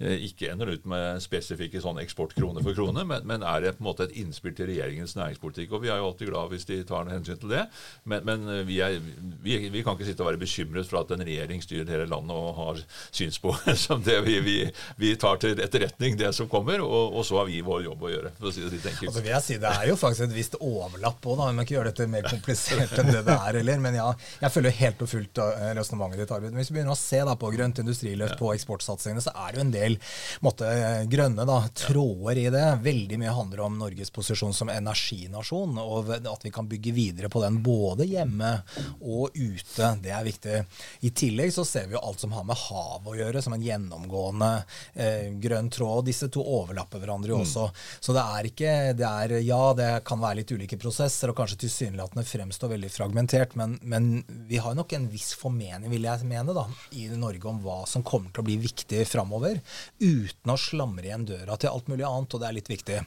ikke 0.00 0.50
ender 0.50 0.72
ut 0.74 0.86
med 0.90 1.22
spesifikke 1.22 1.80
sånn 1.80 2.00
eksportkrone 2.02 2.62
for 2.64 2.76
krone, 2.76 3.04
men, 3.06 3.22
men, 3.28 3.44
er 3.46 3.62
det 3.62 3.74
på 3.76 3.84
en 3.84 3.88
måte 3.88 4.08
et 4.08 4.16
innspill 4.20 4.54
til 4.56 4.68
regjeringens 4.72 5.14
næringspolitikk. 5.16 5.72
Og 5.72 5.84
Vi 5.84 5.90
er 5.92 6.00
jo 6.00 6.08
alltid 6.08 6.30
glad 6.32 6.50
hvis 6.50 6.66
de 6.68 6.80
tar 6.86 7.06
noe 7.06 7.14
hensyn 7.14 7.38
til 7.40 7.52
det, 7.54 7.62
men, 8.10 8.24
men 8.26 8.66
vi, 8.66 8.80
er, 8.84 8.98
vi, 9.44 9.58
vi, 9.68 9.84
kan 9.86 9.96
ikke 9.96 10.08
sitte 10.08 10.24
og 10.24 10.32
være 10.32 10.42
bekymret 10.42 10.90
for 10.90 11.02
at 11.02 11.14
en 11.14 11.24
regjering 11.24 11.62
styrer 11.62 11.92
hele 11.94 12.08
landet 12.10 12.34
og 12.34 12.58
har 12.58 12.82
synspunkt 13.14 13.70
som 13.86 14.02
det 14.04 14.18
vi, 14.26 14.56
vi, 15.00 15.14
tar 15.20 15.38
til 15.42 15.60
etterretning, 15.62 16.18
det 16.18 16.32
som 16.36 16.50
kommer, 16.50 16.82
og, 16.82 17.14
og, 17.14 17.22
så 17.26 17.38
har 17.40 17.48
vi 17.48 17.62
vår 17.64 17.86
jobb 17.86 18.04
å 18.04 18.12
gjøre. 18.12 18.34
for 18.40 18.50
å 18.50 18.54
si 18.54 18.64
Det 18.64 18.72
litt 18.74 18.88
enkelt. 18.90 19.08
Altså, 19.10 19.22
vil 19.24 19.34
jeg 19.34 19.46
si, 19.46 19.58
det 19.62 19.70
er 19.70 19.88
jo 19.90 19.96
faktisk 20.00 20.26
et 20.26 20.36
visst 20.36 20.58
overlapp 20.60 21.20
på, 21.22 21.36
da. 21.38 21.48
Vi 21.50 21.58
må 21.58 21.66
ikke 21.66 21.76
gjøre 21.78 21.92
dette 21.92 22.08
mer 22.10 22.28
komplisert 22.28 22.98
enn 23.00 23.12
det 23.12 23.22
det 23.26 23.36
er 23.36 23.60
heller. 23.60 23.80
Men 23.84 23.98
ja, 23.98 24.08
jeg 24.42 24.54
følger 24.54 24.76
helt 24.80 25.04
og 25.04 25.10
fullt 25.10 25.42
eh, 25.44 25.70
resonnementet 25.78 26.24
ditt, 26.24 26.34
Arvid. 26.34 26.54
Hvis 26.58 26.72
vi 26.72 26.78
begynner 26.78 26.93
å 26.93 26.93
se 26.98 27.20
da, 27.26 27.36
på 27.38 27.50
grønt 27.54 27.80
industriløft, 27.82 28.36
ja. 28.36 28.40
på 28.40 28.52
eksportsatsingene, 28.54 29.22
så 29.24 29.32
er 29.34 29.52
det 29.52 29.60
jo 29.60 29.64
en 29.64 29.74
del 29.74 29.98
måtte, 30.44 30.68
grønne 31.10 31.46
da, 31.48 31.58
tråder 31.76 32.40
i 32.44 32.46
det. 32.54 32.64
Veldig 32.84 33.20
mye 33.20 33.34
handler 33.36 33.64
om 33.66 33.78
Norges 33.80 34.12
posisjon 34.14 34.54
som 34.56 34.72
energinasjon, 34.72 35.78
og 35.82 36.12
at 36.18 36.46
vi 36.46 36.52
kan 36.54 36.68
bygge 36.70 36.94
videre 36.96 37.30
på 37.32 37.42
den 37.44 37.60
både 37.64 38.06
hjemme 38.08 38.56
og 39.00 39.34
ute. 39.34 39.90
Det 40.02 40.12
er 40.14 40.26
viktig. 40.26 40.60
I 41.06 41.12
tillegg 41.16 41.54
så 41.54 41.66
ser 41.68 41.88
vi 41.88 41.98
jo 41.98 42.04
alt 42.04 42.22
som 42.22 42.34
har 42.36 42.46
med 42.48 42.58
hav 42.66 43.08
å 43.08 43.16
gjøre, 43.18 43.42
som 43.44 43.56
en 43.56 43.64
gjennomgående 43.64 44.50
eh, 44.94 45.30
grønn 45.42 45.70
tråd. 45.72 46.06
Disse 46.08 46.30
to 46.32 46.44
overlapper 46.44 47.02
hverandre 47.02 47.34
jo 47.34 47.40
mm. 47.40 47.46
også. 47.46 47.68
Mm. 47.68 47.82
Så 48.06 48.16
det 48.16 48.24
er 48.24 48.50
ikke 48.50 48.74
det 48.98 49.08
er, 49.08 49.36
Ja, 49.44 49.62
det 49.76 49.90
kan 50.08 50.22
være 50.22 50.42
litt 50.42 50.52
ulike 50.54 50.78
prosesser, 50.80 51.30
og 51.30 51.38
kanskje 51.38 51.64
tilsynelatende 51.64 52.26
fremstår 52.26 52.74
veldig 52.74 52.90
fragmentert, 52.92 53.56
men, 53.58 53.78
men 53.82 54.10
vi 54.48 54.60
har 54.62 54.76
nok 54.76 54.94
en 54.96 55.08
viss 55.12 55.32
formening, 55.38 55.90
vil 55.92 56.06
jeg 56.06 56.28
mene, 56.28 56.54
da, 56.56 56.66
i 56.92 57.08
Norge 57.08 57.48
om 57.48 57.60
hva 57.64 57.82
som 57.88 58.04
kommer 58.06 58.32
til 58.32 58.42
å 58.42 58.46
bli 58.46 58.56
viktig 58.62 59.04
framover, 59.08 59.60
uten 60.00 60.52
å 60.52 60.58
slamre 60.60 61.08
igjen 61.08 61.26
døra 61.28 61.56
til 61.60 61.72
alt 61.72 61.88
mulig 61.90 62.06
annet. 62.06 62.34
Og 62.34 62.42
det 62.42 62.48
er 62.48 62.56
litt 62.58 62.70
viktig 62.70 62.98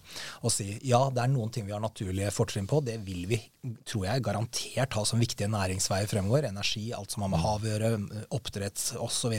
å 0.41 0.51
si 0.53 0.69
ja, 0.87 1.01
det 1.13 1.23
er 1.23 1.31
noen 1.31 1.51
ting 1.53 1.67
vi 1.67 1.75
har 1.75 1.83
naturlige 1.83 2.33
fortrinn 2.35 2.69
på. 2.69 2.81
Det 2.85 2.97
vil 3.05 3.25
vi, 3.29 3.39
tror 3.87 4.07
jeg, 4.07 4.23
garantert 4.25 4.97
ha 4.97 5.03
som 5.07 5.21
viktige 5.21 5.49
næringsveier 5.51 6.09
fremover. 6.09 6.47
Energi, 6.49 6.87
alt 6.95 7.13
som 7.13 7.25
har 7.25 7.33
med 7.33 7.43
hav 7.43 7.65
å 7.65 7.71
gjøre, 7.71 7.91
oppdrett 8.37 8.83
osv. 9.03 9.35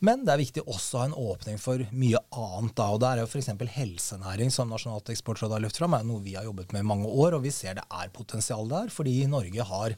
Men 0.00 0.26
det 0.26 0.34
er 0.34 0.42
viktig 0.42 0.66
også 0.66 0.98
å 0.98 1.02
ha 1.02 1.08
en 1.10 1.18
åpning 1.18 1.60
for 1.62 1.84
mye 1.90 2.20
annet. 2.30 2.76
da, 2.78 2.88
og 2.94 3.02
Der 3.04 3.18
er 3.18 3.24
jo 3.24 3.30
f.eks. 3.30 3.52
helsenæring, 3.76 4.52
som 4.54 4.70
Nasjonalt 4.72 5.10
eksportråd 5.12 5.56
har 5.56 5.64
løft 5.64 5.80
fram, 5.80 5.96
er 5.96 6.06
noe 6.06 6.22
vi 6.24 6.36
har 6.38 6.46
jobbet 6.48 6.72
med 6.72 6.84
i 6.84 6.90
mange 6.92 7.10
år. 7.10 7.38
Og 7.38 7.46
vi 7.46 7.54
ser 7.54 7.76
det 7.78 7.86
er 7.90 8.12
potensial 8.14 8.68
der, 8.70 8.92
fordi 8.92 9.18
Norge 9.30 9.66
har 9.68 9.96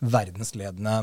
verdensledende 0.00 0.98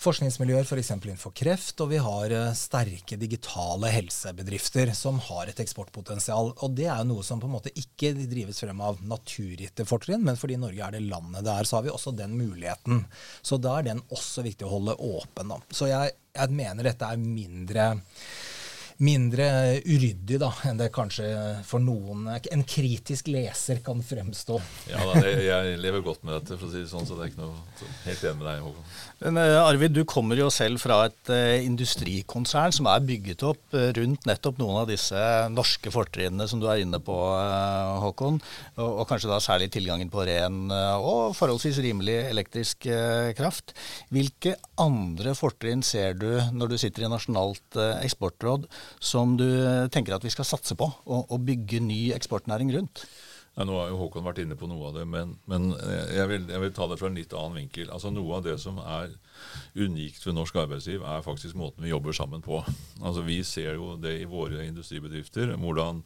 forskningsmiljøer 0.00 0.66
f.eks. 0.66 0.90
For 1.00 1.08
innenfor 1.08 1.29
kreft, 1.36 1.80
og 1.82 1.90
vi 1.92 2.00
har 2.02 2.32
eh, 2.34 2.52
sterke 2.58 3.18
digitale 3.20 3.90
helsebedrifter 3.94 4.92
som 4.96 5.18
har 5.30 5.50
et 5.50 5.62
eksportpotensial. 5.62 6.52
Og 6.56 6.76
det 6.76 6.88
er 6.88 7.02
jo 7.02 7.10
noe 7.12 7.26
som 7.26 7.40
på 7.42 7.48
en 7.48 7.56
måte 7.56 7.72
ikke 7.74 8.12
drives 8.30 8.62
frem 8.62 8.82
av 8.84 9.02
naturgitte 9.06 9.86
fortrinn, 9.88 10.24
men 10.26 10.38
fordi 10.40 10.58
Norge 10.60 10.86
er 10.86 10.96
det 10.96 11.04
landet 11.08 11.46
det 11.46 11.54
er, 11.54 11.68
så 11.68 11.78
har 11.78 11.86
vi 11.86 11.94
også 11.94 12.14
den 12.16 12.36
muligheten. 12.38 13.04
Så 13.42 13.60
da 13.62 13.78
er 13.78 13.90
den 13.90 14.04
også 14.08 14.46
viktig 14.46 14.68
å 14.68 14.74
holde 14.76 14.96
åpen. 14.96 15.54
Da. 15.54 15.60
Så 15.74 15.90
jeg, 15.90 16.16
jeg 16.36 16.56
mener 16.62 16.90
dette 16.90 17.10
er 17.10 17.20
mindre 17.20 17.92
mindre 19.00 19.44
uryddig 19.88 20.36
da, 20.40 20.50
enn 20.68 20.80
det 20.80 20.90
kanskje 20.92 21.24
for 21.64 21.80
noen 21.80 22.26
en 22.36 22.64
kritisk 22.68 23.30
leser 23.32 23.80
kan 23.84 24.02
fremstå. 24.04 24.58
Ja, 24.90 25.00
da, 25.08 25.22
Jeg 25.24 25.78
lever 25.80 26.04
godt 26.04 26.26
med 26.26 26.36
dette, 26.36 26.58
for 26.60 26.68
å 26.68 26.72
si 26.72 26.82
det 26.82 26.90
sånn, 26.90 27.08
så 27.08 27.16
det 27.16 27.24
er 27.24 27.32
ikke 27.32 27.46
noe 27.46 27.88
helt 28.04 28.26
enig 28.28 28.42
med 28.42 28.48
deg, 28.50 28.66
Håkon. 28.66 28.90
Men 29.20 29.36
uh, 29.36 29.66
Arvid, 29.66 29.92
du 29.92 30.00
kommer 30.08 30.38
jo 30.40 30.46
selv 30.48 30.80
fra 30.80 31.02
et 31.04 31.28
uh, 31.28 31.60
industrikonsern 31.60 32.72
som 32.72 32.86
er 32.88 33.02
bygget 33.04 33.42
opp 33.44 33.76
uh, 33.76 33.90
rundt 33.98 34.24
nettopp 34.28 34.56
noen 34.60 34.78
av 34.80 34.88
disse 34.88 35.24
norske 35.52 35.92
fortrinnene 35.92 36.46
som 36.48 36.62
du 36.62 36.64
er 36.70 36.80
inne 36.80 37.02
på, 37.04 37.16
Håkon. 38.00 38.38
Og, 38.80 39.02
kanskje 39.08 39.28
da 39.28 39.36
særlig 39.42 39.68
tilgangen 39.74 40.08
på 40.12 40.24
ren 40.24 40.70
og 40.70 41.34
forholdsvis 41.36 41.80
rimelig 41.84 42.16
elektrisk 42.30 42.86
kraft. 43.36 43.74
Hvilke 44.14 44.54
andre 44.80 45.34
fortrinn 45.36 45.82
ser 45.84 46.16
du 46.18 46.28
når 46.54 46.72
du 46.72 46.76
sitter 46.80 47.04
i 47.04 47.10
Nasjonalt 47.12 47.78
eksportråd 48.00 48.68
som 49.02 49.36
du 49.40 49.48
tenker 49.92 50.16
at 50.16 50.24
vi 50.24 50.32
skal 50.32 50.48
satse 50.48 50.76
på, 50.78 50.88
og 51.10 51.44
bygge 51.48 51.82
ny 51.84 52.02
eksportnæring 52.16 52.72
rundt? 52.76 53.04
Ja, 53.56 53.64
nå 53.66 53.74
har 53.76 53.88
jo 53.90 53.98
Håkon 53.98 54.24
vært 54.24 54.38
inne 54.44 54.54
på 54.56 54.68
noe 54.70 54.88
av 54.88 54.94
det, 54.94 55.02
men, 55.10 55.32
men 55.50 55.72
jeg, 55.74 56.26
vil, 56.30 56.44
jeg, 56.48 56.60
vil, 56.62 56.70
ta 56.76 56.86
det 56.88 57.00
fra 57.00 57.08
en 57.10 57.18
litt 57.18 57.32
annen 57.34 57.58
vinkel. 57.58 57.90
Altså 57.90 58.12
Noe 58.14 58.38
av 58.38 58.44
det 58.46 58.54
som 58.62 58.78
er 58.78 59.10
unikt 59.74 60.22
ved 60.24 60.36
norsk 60.36 60.60
arbeidsliv, 60.62 61.02
er 61.02 61.26
faktisk 61.26 61.58
måten 61.58 61.82
vi 61.84 61.90
jobber 61.90 62.14
sammen 62.16 62.44
på. 62.46 62.62
Altså 63.02 63.24
Vi 63.26 63.40
ser 63.44 63.74
jo 63.74 63.96
det 64.00 64.14
i 64.20 64.30
våre 64.30 64.64
industribedrifter. 64.68 65.56
hvordan 65.58 66.04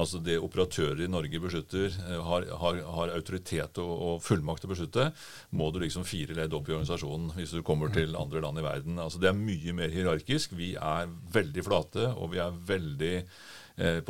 altså 0.00 0.20
det 0.24 0.38
operatører 0.40 1.04
i 1.04 1.10
Norge 1.10 1.40
beslutter, 1.42 1.92
eh, 1.92 2.24
har, 2.24 2.48
har, 2.62 2.82
har 2.96 3.14
autoritet 3.14 3.78
og, 3.82 3.94
og, 4.08 4.24
fullmakt 4.24 4.64
til 4.64 4.70
å 4.70 4.74
beslutte, 4.74 5.06
må 5.50 5.70
du 5.70 5.80
liksom 5.82 6.06
fire 6.08 6.36
ledd 6.38 6.54
opp 6.56 6.70
i 6.70 6.76
organisasjonen 6.78 7.34
hvis 7.36 7.52
du 7.52 7.62
kommer 7.66 7.92
til 7.92 8.16
andre 8.16 8.40
land 8.40 8.58
i 8.58 8.64
verden. 8.64 8.98
Altså 9.02 9.20
Det 9.20 9.28
er 9.28 9.36
mye 9.36 9.76
mer 9.76 9.92
hierarkisk. 9.92 10.56
Vi 10.56 10.74
er 10.80 11.10
veldig 11.34 11.66
flate, 11.66 12.12
og 12.16 12.32
vi 12.32 12.40
er 12.40 12.62
veldig 12.74 13.16
Eh, 13.20 13.59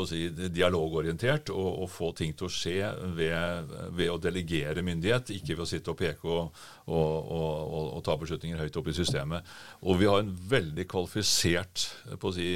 si, 0.08 0.20
dialogorientert 0.50 1.50
og, 1.54 1.68
og, 1.84 1.88
få 1.90 2.10
ting 2.16 2.32
til 2.36 2.48
å 2.48 2.52
skje 2.52 2.90
ved, 3.16 3.72
ved, 3.94 4.08
å 4.10 4.18
delegere 4.22 4.82
myndighet, 4.84 5.32
ikke 5.36 5.56
ved 5.56 5.64
å 5.64 5.68
sitte 5.68 5.92
og 5.92 5.98
peke 6.00 6.26
og, 6.30 6.62
og, 6.90 7.30
og, 7.96 7.98
ta 8.06 8.16
beslutninger 8.18 8.58
høyt 8.60 8.78
opp 8.80 8.90
i 8.90 8.96
systemet. 8.96 9.46
Og 9.84 10.00
vi 10.00 10.08
har 10.10 10.22
en 10.22 10.32
veldig 10.50 10.86
kvalifisert 10.90 11.86
på 12.20 12.30
å 12.30 12.34
si, 12.34 12.48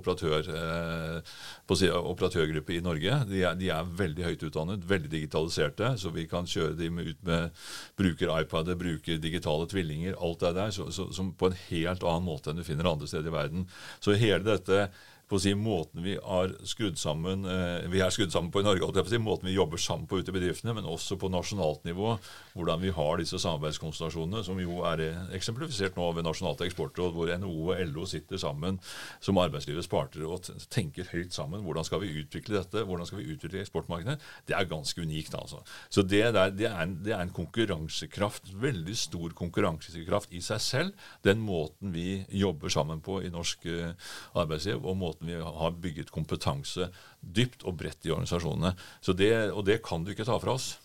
operatør, 0.00 0.50
eh, 0.56 1.36
på 1.64 1.76
å 1.76 1.80
si, 1.80 1.90
operatørgruppe 1.90 2.76
i 2.76 2.82
Norge. 2.84 3.22
De 3.30 3.44
er, 3.44 3.56
de 3.60 3.70
er, 3.72 3.94
veldig 4.00 4.26
høyt 4.26 4.44
utdannet, 4.50 4.84
veldig 4.88 5.12
digitaliserte, 5.12 5.94
så 6.00 6.12
vi 6.14 6.26
kan 6.30 6.48
kjøre 6.48 6.76
dem 6.78 7.00
ut 7.00 7.22
med 7.26 7.56
bruker 8.00 8.34
iPader, 8.36 8.78
bruker 8.80 9.20
digitale 9.22 9.68
tvillinger, 9.70 10.18
alt 10.20 10.44
det 10.44 10.54
der, 10.58 10.74
så, 10.76 10.90
så, 10.94 11.08
som 11.14 11.32
på 11.36 11.50
en 11.50 11.58
helt 11.70 12.04
annen 12.04 12.28
måte 12.28 12.52
enn 12.52 12.60
du 12.60 12.66
finner 12.66 12.90
andre 12.90 13.08
steder 13.10 13.30
i 13.30 13.38
verden. 13.38 13.66
Så 14.02 14.18
hele 14.18 14.44
dette 14.46 14.90
på 15.30 15.38
å 15.38 15.42
si, 15.42 15.52
måten 15.54 16.02
vi 16.02 16.16
er 16.18 16.54
skrudd 16.66 16.98
sammen 16.98 17.46
eh, 17.46 17.86
vi 17.90 18.02
er 18.02 18.10
skrudd 18.10 18.32
sammen 18.34 18.50
på 18.50 18.62
i 18.62 18.66
Norge, 18.66 19.04
si, 19.06 19.20
måten 19.22 19.46
vi 19.46 19.54
jobber 19.54 19.78
sammen 19.80 20.08
på 20.10 20.18
ute 20.18 20.32
i 20.32 20.34
bedriftene, 20.34 20.74
men 20.74 20.88
også 20.88 21.18
på 21.20 21.30
nasjonalt 21.30 21.84
nivå. 21.86 22.16
Hvordan 22.56 22.82
vi 22.82 22.90
har 22.94 23.20
disse 23.20 23.38
samarbeidskonstellasjonene, 23.42 24.42
som 24.46 24.58
jo 24.60 24.80
er 24.90 25.04
eh, 25.04 25.20
eksemplifisert 25.38 25.98
nå 25.98 26.08
ved 26.16 26.26
Nasjonalt 26.26 26.64
eksportråd, 26.66 27.14
hvor 27.14 27.30
NHO 27.30 27.70
og 27.70 27.82
LO 27.92 28.06
sitter 28.10 28.40
sammen 28.40 28.80
som 29.22 29.38
arbeidslivets 29.40 29.90
parter 29.90 30.26
og 30.26 30.50
tenker 30.72 31.08
høyt 31.12 31.34
sammen. 31.36 31.62
Hvordan 31.64 31.86
skal 31.86 32.02
vi 32.02 32.12
utvikle 32.20 32.58
dette? 32.58 32.84
Hvordan 32.86 33.08
skal 33.08 33.22
vi 33.22 33.30
utvikle 33.34 33.62
eksportmarkedet? 33.62 34.18
Det 34.48 34.56
er 34.58 34.68
ganske 34.70 35.02
unikt. 35.02 35.34
altså. 35.38 35.62
Så 35.88 36.02
det, 36.02 36.24
der, 36.34 36.50
det, 36.54 36.68
er 36.70 36.82
en, 36.82 36.98
det 37.04 37.14
er 37.14 37.24
en 37.24 37.34
konkurransekraft, 37.34 38.50
veldig 38.60 38.96
stor 38.98 39.34
konkurransekraft 39.38 40.34
i 40.34 40.42
seg 40.44 40.62
selv, 40.64 41.08
den 41.26 41.40
måten 41.44 41.94
vi 41.94 42.24
jobber 42.34 42.72
sammen 42.72 43.02
på 43.04 43.20
i 43.24 43.30
norsk 43.32 43.66
uh, 43.70 44.10
arbeidsliv. 44.38 44.82
og 44.84 44.96
måten 45.00 45.19
måten 45.20 45.26
vi 45.26 45.42
har 45.42 45.70
bygget 45.70 46.10
kompetanse 46.10 46.90
dypt 47.20 47.64
og 47.64 47.76
bredt 47.76 48.06
i 48.06 48.10
organisasjonene. 48.10 48.74
Det, 49.16 49.52
og 49.52 49.64
det 49.64 49.82
kan 49.82 50.04
du 50.04 50.12
ikke 50.12 50.24
ta 50.24 50.38
fra 50.40 50.54
oss. 50.54 50.78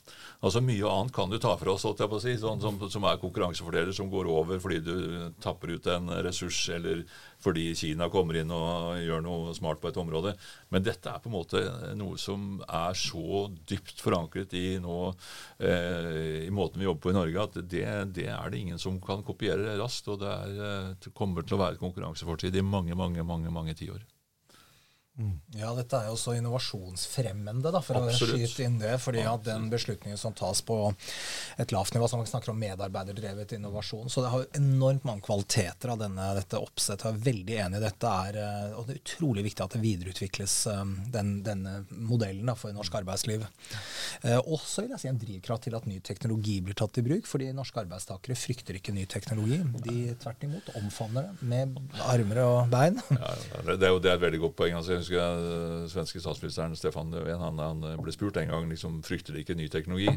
Altså 0.44 0.60
Mye 0.62 0.86
annet 0.86 1.14
kan 1.16 1.30
du 1.32 1.40
ta 1.40 1.56
fra 1.58 1.72
oss, 1.72 1.86
si, 2.22 2.36
sånn, 2.38 2.60
som, 2.62 2.78
som, 2.92 3.04
er 3.08 3.18
konkurransefordeler 3.18 3.94
som 3.96 4.10
går 4.12 4.28
over 4.28 4.60
fordi 4.60 4.82
du 4.84 5.32
tapper 5.42 5.72
ut 5.74 5.88
en 5.88 6.12
ressurs, 6.22 6.60
eller 6.70 7.06
fordi 7.42 7.74
Kina 7.74 8.10
kommer 8.12 8.36
inn 8.36 8.52
og 8.52 9.00
gjør 9.00 9.24
noe 9.24 9.56
smart 9.56 9.80
på 9.82 9.90
et 9.90 9.98
område. 9.98 10.36
Men 10.70 10.84
dette 10.84 11.10
er 11.10 11.24
på 11.24 11.32
en 11.32 11.38
måte 11.38 11.64
noe 11.96 12.20
som 12.20 12.60
er 12.68 12.94
så 13.00 13.48
dypt 13.66 14.04
forankret 14.04 14.54
i, 14.54 14.78
nå, 14.84 15.14
eh, 15.64 16.44
i 16.46 16.54
måten 16.54 16.84
vi 16.84 16.90
jobber 16.90 17.08
på 17.08 17.16
i 17.16 17.18
Norge, 17.18 17.48
at 17.48 17.62
det, 17.64 17.88
det, 18.14 18.28
er 18.36 18.52
det 18.52 18.60
ingen 18.60 18.82
som 18.82 19.00
kan 19.02 19.24
kopiere 19.26 19.80
raskt. 19.80 20.12
Og 20.12 20.20
det, 20.22 20.36
er, 20.36 20.60
eh, 20.68 20.92
det 21.00 21.16
kommer 21.16 21.48
til 21.48 21.58
å 21.58 21.64
være 21.64 21.80
et 21.80 21.86
konkurransefortid 21.86 22.60
i 22.60 22.66
mange, 22.66 22.94
mange, 22.98 23.24
mange, 23.24 23.56
mange 23.56 23.78
tiår. 23.80 24.04
Mm. 25.16 25.36
Ja, 25.56 25.70
dette 25.72 25.96
er 25.96 26.10
jo 26.10 26.16
også 26.18 26.34
innovasjonsfremmende, 26.36 27.72
da, 27.72 27.80
for 27.80 28.02
Absolutt. 28.02 28.36
å 28.36 28.40
skyte 28.42 28.66
inn 28.66 28.76
det. 28.82 28.98
fordi 29.00 29.22
at 29.24 29.46
den 29.48 29.70
beslutningen 29.72 30.20
som 30.20 30.34
tas 30.36 30.60
på 30.66 30.78
et 31.62 31.72
lavt 31.72 31.96
nivå, 31.96 32.10
som 32.12 32.20
man 32.20 32.28
snakker 32.28 32.52
om 32.52 32.60
medarbeiderdrevet 32.60 33.54
innovasjon 33.56 34.10
Så 34.12 34.22
det 34.26 34.32
har 34.34 34.44
jo 34.44 34.50
enormt 34.60 35.06
mange 35.08 35.24
kvaliteter 35.24 35.94
av 35.94 36.02
denne, 36.02 36.26
dette 36.36 36.60
oppsettet. 36.60 37.06
Jeg 37.08 37.16
er 37.16 37.24
veldig 37.30 37.60
enig 37.64 37.80
i 37.80 37.86
dette. 37.86 38.12
Er, 38.28 38.40
eh, 38.42 38.76
og 38.76 38.90
det 38.90 38.98
er 38.98 39.02
utrolig 39.04 39.46
viktig 39.48 39.64
at 39.64 39.78
det 39.78 39.82
videreutvikles, 39.86 40.56
eh, 40.74 40.84
den, 41.16 41.32
denne 41.48 41.78
modellen 41.92 42.52
da, 42.52 42.58
for 42.60 42.76
norsk 42.76 43.00
arbeidsliv. 43.00 43.48
Eh, 44.22 44.36
også 44.42 44.84
vil 44.84 44.98
jeg 44.98 45.06
si 45.06 45.12
en 45.14 45.22
drivkraft 45.22 45.68
til 45.70 45.80
at 45.80 45.88
ny 45.88 46.02
teknologi 46.04 46.58
blir 46.66 46.76
tatt 46.76 47.00
i 47.00 47.06
bruk. 47.06 47.26
fordi 47.26 47.54
norske 47.56 47.80
arbeidstakere 47.80 48.36
frykter 48.36 48.82
ikke 48.82 48.94
ny 48.94 49.08
teknologi. 49.08 49.62
De 49.88 50.12
tvert 50.20 50.44
imot 50.44 50.76
omfavner 50.76 51.32
det 51.32 51.48
med 51.48 51.80
armer 52.04 52.44
og 52.44 52.70
bein. 52.70 53.00
Ja, 53.16 53.32
det, 53.64 53.80
er 53.80 53.96
jo 53.96 54.04
det 54.04 54.12
er 54.12 54.20
et 54.20 54.26
veldig 54.28 54.44
godt 54.44 54.60
poeng. 54.60 54.76
altså 54.76 55.05
husker 55.06 55.22
jeg 55.22 55.48
eh, 55.54 55.88
svenske 55.94 56.22
statsministeren 56.24 56.76
Stefan 56.76 57.14
Löfven 57.14 57.44
han, 57.44 57.62
han, 57.62 57.86
ble 58.02 58.14
spurt 58.16 58.42
en 58.42 58.52
gang 58.52 58.70
liksom, 58.72 59.00
frykter 59.06 59.38
de 59.38 59.46
ikke 59.46 59.58
ny 59.58 59.70
teknologi. 59.72 60.10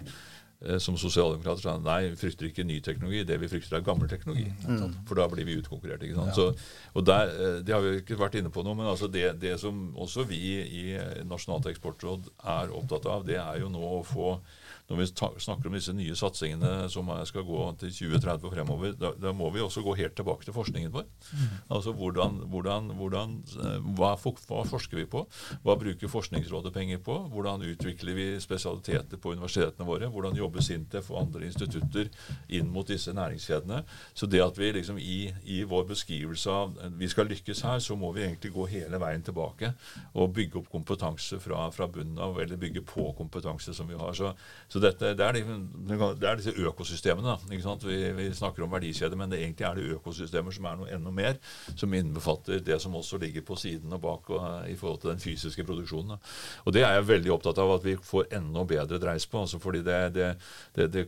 Eh, 0.66 0.78
som 0.82 0.96
sosialdemokrater 0.98 1.62
sa 1.62 1.76
nei, 1.78 2.08
vi 2.10 2.18
frykter 2.18 2.48
ikke 2.48 2.64
ny 2.66 2.80
teknologi. 2.82 3.22
Det 3.26 3.36
vi 3.38 3.50
frykter, 3.50 3.76
er 3.78 3.84
gammel 3.86 4.10
teknologi. 4.10 4.48
Mm. 4.66 4.96
For 5.06 5.20
da 5.20 5.28
blir 5.30 5.46
vi 5.46 5.54
utkonkurrert. 5.60 6.02
ikke 6.02 6.18
sant? 6.18 6.32
Ja. 6.32 6.34
Så, 6.34 6.94
og 6.94 7.06
der, 7.06 7.30
eh, 7.30 7.60
Det 7.62 7.74
har 7.74 7.80
vi 7.80 8.00
ikke 8.00 8.18
vært 8.18 8.34
inne 8.34 8.50
på 8.50 8.64
nå, 8.64 8.74
men 8.74 8.86
altså 8.86 9.06
det, 9.06 9.38
det 9.40 9.60
som 9.60 9.94
også 9.94 10.26
vi 10.26 10.58
i 10.58 10.98
Nasjonalt 11.24 11.66
eksportråd 11.66 12.26
er 12.42 12.74
opptatt 12.74 13.06
av, 13.06 13.24
det 13.26 13.38
er 13.38 13.60
jo 13.60 13.68
nå 13.68 13.78
å 13.78 14.02
få 14.02 14.40
når 14.88 15.02
vi 15.02 15.06
snakker 15.44 15.68
om 15.68 15.74
disse 15.76 15.92
nye 15.92 16.14
satsingene 16.16 16.86
som 16.88 17.10
skal 17.28 17.44
gå 17.44 17.64
til 17.82 17.90
2030 17.92 18.46
og 18.48 18.54
fremover, 18.54 18.94
da, 18.96 19.10
da 19.20 19.34
må 19.36 19.50
vi 19.52 19.60
også 19.60 19.82
gå 19.84 19.92
helt 19.98 20.14
tilbake 20.16 20.46
til 20.46 20.56
forskningen 20.56 20.94
vår. 20.94 21.04
Mm. 21.28 21.50
Altså 21.76 21.92
hvordan, 21.92 22.38
hvordan, 22.48 22.88
hvordan 22.96 23.34
eh, 23.66 23.90
hva, 23.98 24.14
hva, 24.16 24.62
forsker 24.70 25.02
vi 25.02 25.04
på? 25.12 25.26
Hva 25.64 25.76
bruker 25.76 26.08
Forskningsrådet 26.08 26.72
penger 26.72 27.02
på? 27.04 27.18
Hvordan 27.34 27.66
utvikler 27.68 28.16
vi 28.16 28.26
spesialiteter 28.40 29.20
på 29.20 29.34
universitetene 29.36 29.84
våre? 29.84 30.08
Hvordan 30.08 30.40
jobber 30.40 30.47
SINTEF 30.56 31.10
og 31.12 31.20
andre 31.26 31.46
institutter 31.46 32.08
inn 32.48 32.70
mot 32.72 32.88
disse 32.88 33.12
næringskjedene? 33.12 33.82
Så 34.14 34.26
det 34.26 34.42
at 34.44 34.58
vi 34.58 34.72
liksom 34.72 34.98
i, 34.98 35.32
i 35.44 35.62
vår 35.68 35.84
beskrivelse 35.92 36.50
av 36.50 36.76
vi 36.98 37.08
skal 37.08 37.28
lykkes 37.30 37.62
her, 37.66 37.78
så 37.84 37.96
må 37.96 38.12
vi 38.16 38.24
egentlig 38.24 38.52
gå 38.54 38.66
hele 38.72 39.00
veien 39.00 39.22
tilbake 39.24 39.72
og 40.14 40.32
bygge 40.34 40.60
opp 40.60 40.70
kompetanse 40.72 41.38
fra, 41.42 41.68
fra 41.74 41.88
bunnen 41.92 42.18
av, 42.22 42.38
eller 42.40 42.60
bygge 42.60 42.82
på 42.88 43.10
kompetanse 43.18 43.74
som 43.74 43.88
vi 43.88 43.98
har. 43.98 44.14
Så, 44.16 44.32
så 44.68 44.82
dette, 44.82 45.12
det, 45.18 45.24
er 45.24 45.38
de, 45.38 45.58
det, 45.88 46.28
er 46.28 46.40
disse 46.40 46.54
økosystemene. 46.56 47.36
Vi, 47.48 47.98
vi, 48.16 48.28
snakker 48.34 48.64
om 48.64 48.72
verdikjeder, 48.72 49.18
men 49.18 49.32
det 49.32 49.42
egentlig 49.42 49.68
er 49.68 49.78
det 49.78 49.98
økosystemer 49.98 50.54
som 50.54 50.68
er 50.68 50.78
noe 50.80 50.90
enda 50.94 51.12
mer. 51.14 51.38
Som 51.78 51.94
innbefatter 51.96 52.62
det 52.64 52.80
som 52.82 52.96
også 52.98 53.20
ligger 53.22 53.44
på 53.46 53.58
siden 53.58 53.94
og 53.96 54.02
bak 54.04 54.30
og, 54.34 54.44
i 54.70 54.76
forhold 54.78 55.02
til 55.02 55.12
den 55.12 55.22
fysiske 55.22 55.66
produksjonen. 55.68 56.18
Og 56.64 56.72
Det 56.74 56.84
er 56.84 56.96
jeg 56.98 57.08
veldig 57.08 57.34
opptatt 57.34 57.58
av 57.62 57.74
at 57.78 57.86
vi 57.86 57.96
får 57.96 58.32
enda 58.38 58.64
bedre 58.68 59.00
dreis 59.02 59.26
på. 59.26 59.42
Altså 59.44 59.60
fordi 59.62 59.82
det, 59.86 59.98
det, 60.14 60.28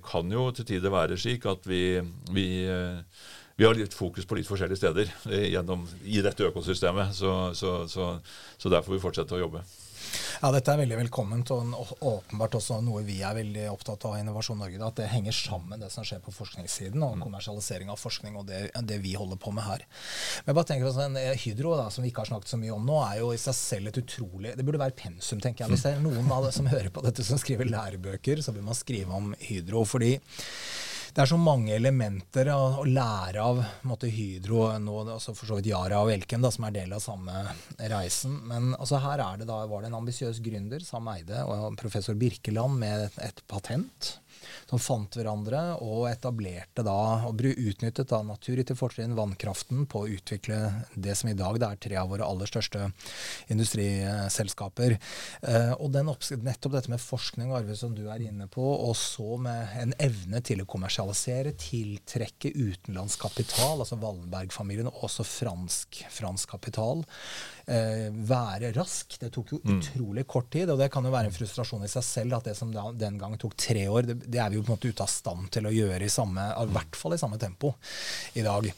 kan 0.04 0.32
jo 0.32 0.48
til 0.54 0.66
tider 0.66 0.92
være 0.92 1.18
slik 1.20 1.46
at 1.50 1.68
vi, 1.68 2.00
vi 2.34 2.48
vi 3.60 3.66
har 3.68 3.76
litt 3.76 3.92
fokus 3.92 4.24
på 4.24 4.38
litt 4.38 4.48
forskjellige 4.48 4.80
steder 4.80 5.10
gjennom, 5.52 5.82
i 6.08 6.22
dette 6.24 6.46
økosystemet. 6.48 7.12
Så, 7.12 7.52
så, 7.52 7.74
så, 7.92 8.06
så 8.56 8.72
der 8.72 8.80
får 8.86 8.94
vi 8.94 9.02
fortsette 9.02 9.36
å 9.36 9.42
jobbe. 9.42 9.60
Ja, 10.40 10.48
Dette 10.54 10.72
er 10.72 10.78
veldig 10.80 10.96
velkomment, 11.02 11.50
og 11.52 11.90
åpenbart 12.00 12.54
også 12.56 12.78
noe 12.80 13.02
vi 13.04 13.18
er 13.20 13.34
veldig 13.36 13.66
opptatt 13.74 14.06
av 14.08 14.14
i 14.16 14.22
Innovasjon 14.22 14.56
Norge. 14.62 14.78
At 14.86 14.96
det 14.96 15.10
henger 15.12 15.36
sammen, 15.36 15.82
det 15.82 15.90
som 15.92 16.06
skjer 16.06 16.22
på 16.24 16.32
forskningssiden, 16.32 16.96
og 17.04 17.18
mm. 17.18 17.24
kommersialisering 17.26 17.92
av 17.92 18.00
forskning, 18.00 18.38
og 18.40 18.46
det, 18.48 18.62
det 18.88 18.96
vi 19.04 19.12
holder 19.20 19.36
på 19.36 19.52
med 19.52 19.66
her. 19.66 19.84
Men 20.40 20.54
jeg 20.54 20.56
bare 20.56 20.70
tenker 20.70 20.88
også, 20.88 21.04
en 21.10 21.20
eh, 21.20 21.36
Hydro, 21.44 21.74
da, 21.76 21.90
som 21.92 22.06
vi 22.06 22.08
ikke 22.08 22.24
har 22.24 22.30
snakket 22.32 22.54
så 22.54 22.60
mye 22.62 22.72
om 22.72 22.88
nå, 22.88 22.96
er 23.04 23.20
jo 23.20 23.34
i 23.36 23.42
seg 23.42 23.58
selv 23.58 23.90
et 23.90 24.00
utrolig 24.00 24.54
Det 24.56 24.64
burde 24.64 24.80
være 24.80 24.96
pensum, 24.96 25.44
tenker 25.44 25.66
jeg. 25.66 25.74
Hvis 25.74 25.84
det 25.84 25.92
er 25.98 26.04
noen 26.06 26.32
av 26.32 26.48
det 26.48 26.54
som 26.56 26.72
hører 26.72 26.88
på 26.88 27.04
dette 27.04 27.26
som 27.26 27.40
skriver 27.42 27.68
lærebøker, 27.68 28.40
så 28.40 28.56
bør 28.56 28.70
man 28.70 28.80
skrive 28.80 29.20
om 29.20 29.34
Hydro. 29.44 29.84
fordi 29.84 30.14
det 31.14 31.22
er 31.24 31.30
så 31.30 31.38
mange 31.40 31.74
elementer 31.74 32.50
å, 32.54 32.58
å 32.82 32.86
lære 32.86 33.42
av 33.42 33.60
måtte, 33.88 34.10
Hydro, 34.10 34.64
nå, 34.82 34.96
altså 35.16 35.34
for 35.36 35.50
så 35.50 35.58
vidt 35.58 35.70
Yara 35.72 36.02
og 36.04 36.12
Elkem, 36.14 36.42
da, 36.44 36.52
som 36.54 36.66
er 36.68 36.76
del 36.78 36.94
av 36.96 37.02
samme 37.04 37.44
reisen. 37.90 38.38
Men 38.50 38.72
altså, 38.76 39.00
her 39.02 39.22
det 39.40 39.48
da, 39.50 39.60
var 39.70 39.82
det 39.82 39.90
en 39.90 40.00
ambisiøs 40.00 40.42
gründer, 40.44 40.84
Sam 40.86 41.10
Eide, 41.12 41.44
og 41.44 41.78
professor 41.80 42.18
Birkeland 42.18 42.78
med 42.80 43.08
et, 43.08 43.22
et 43.30 43.44
patent 43.50 44.14
som 44.70 44.80
fant 44.82 45.16
hverandre 45.18 45.60
og 45.82 46.06
etablerte 46.10 46.84
da, 46.86 47.26
og 47.28 47.40
utnyttet 47.40 48.10
da 48.10 48.20
naturgitte 48.26 48.76
fortrinn, 48.78 49.16
vannkraften, 49.18 49.86
på 49.90 50.04
å 50.04 50.10
utvikle 50.14 50.58
det 50.94 51.16
som 51.18 51.30
i 51.30 51.36
dag 51.38 51.58
det 51.60 51.68
er 51.68 51.80
tre 51.86 51.98
av 52.00 52.10
våre 52.12 52.26
aller 52.26 52.50
største 52.50 52.90
industriselskaper. 53.50 54.96
Eh, 55.42 55.72
og 55.76 55.90
den 55.94 56.10
nettopp 56.44 56.76
dette 56.76 56.92
med 56.92 57.02
forskning 57.02 57.52
Arve, 57.56 57.76
som 57.78 57.94
du 57.96 58.04
er 58.08 58.22
inne 58.24 58.46
på, 58.50 58.62
og 58.62 58.94
så 58.98 59.38
med 59.42 59.74
en 59.80 59.94
evne 60.02 60.42
til 60.46 60.62
å 60.62 60.68
kommersialisere, 60.70 61.56
tiltrekke 61.58 62.52
utenlandsk 62.54 63.26
kapital, 63.26 63.82
altså 63.82 63.98
Wallenberg-familien, 64.00 64.90
og 64.90 65.08
også 65.08 65.26
fransk, 65.26 66.04
fransk 66.14 66.54
kapital 66.54 67.02
eh, 67.66 68.08
være 68.10 68.72
rask. 68.76 69.18
Det 69.20 69.32
tok 69.34 69.54
jo 69.54 69.60
mm. 69.64 69.74
utrolig 69.76 70.26
kort 70.30 70.50
tid, 70.54 70.70
og 70.70 70.80
det 70.80 70.90
kan 70.92 71.06
jo 71.06 71.14
være 71.14 71.30
en 71.30 71.36
frustrasjon 71.36 71.84
i 71.86 71.90
seg 71.90 72.06
selv 72.06 72.38
at 72.38 72.50
det 72.50 72.56
som 72.58 72.72
den 72.72 73.18
gang 73.20 73.36
tok 73.40 73.56
tre 73.58 73.86
år, 73.90 74.08
det, 74.08 74.18
det, 74.26 74.40
er 74.42 74.52
vi 74.52 74.59
jo 74.59 74.59
på 74.64 74.72
en 74.72 74.76
måte 74.78 74.90
ute 74.90 75.04
av 75.04 75.10
stand 75.10 75.50
til 75.54 75.68
å 75.68 75.74
gjøre 75.74 76.06
i 76.06 76.12
samme, 76.12 76.46
i 76.52 76.74
hvert 76.74 76.98
fall 76.98 77.16
i 77.16 77.20
samme 77.20 77.38
tempo 77.40 77.72
i 78.38 78.44
dag. 78.46 78.68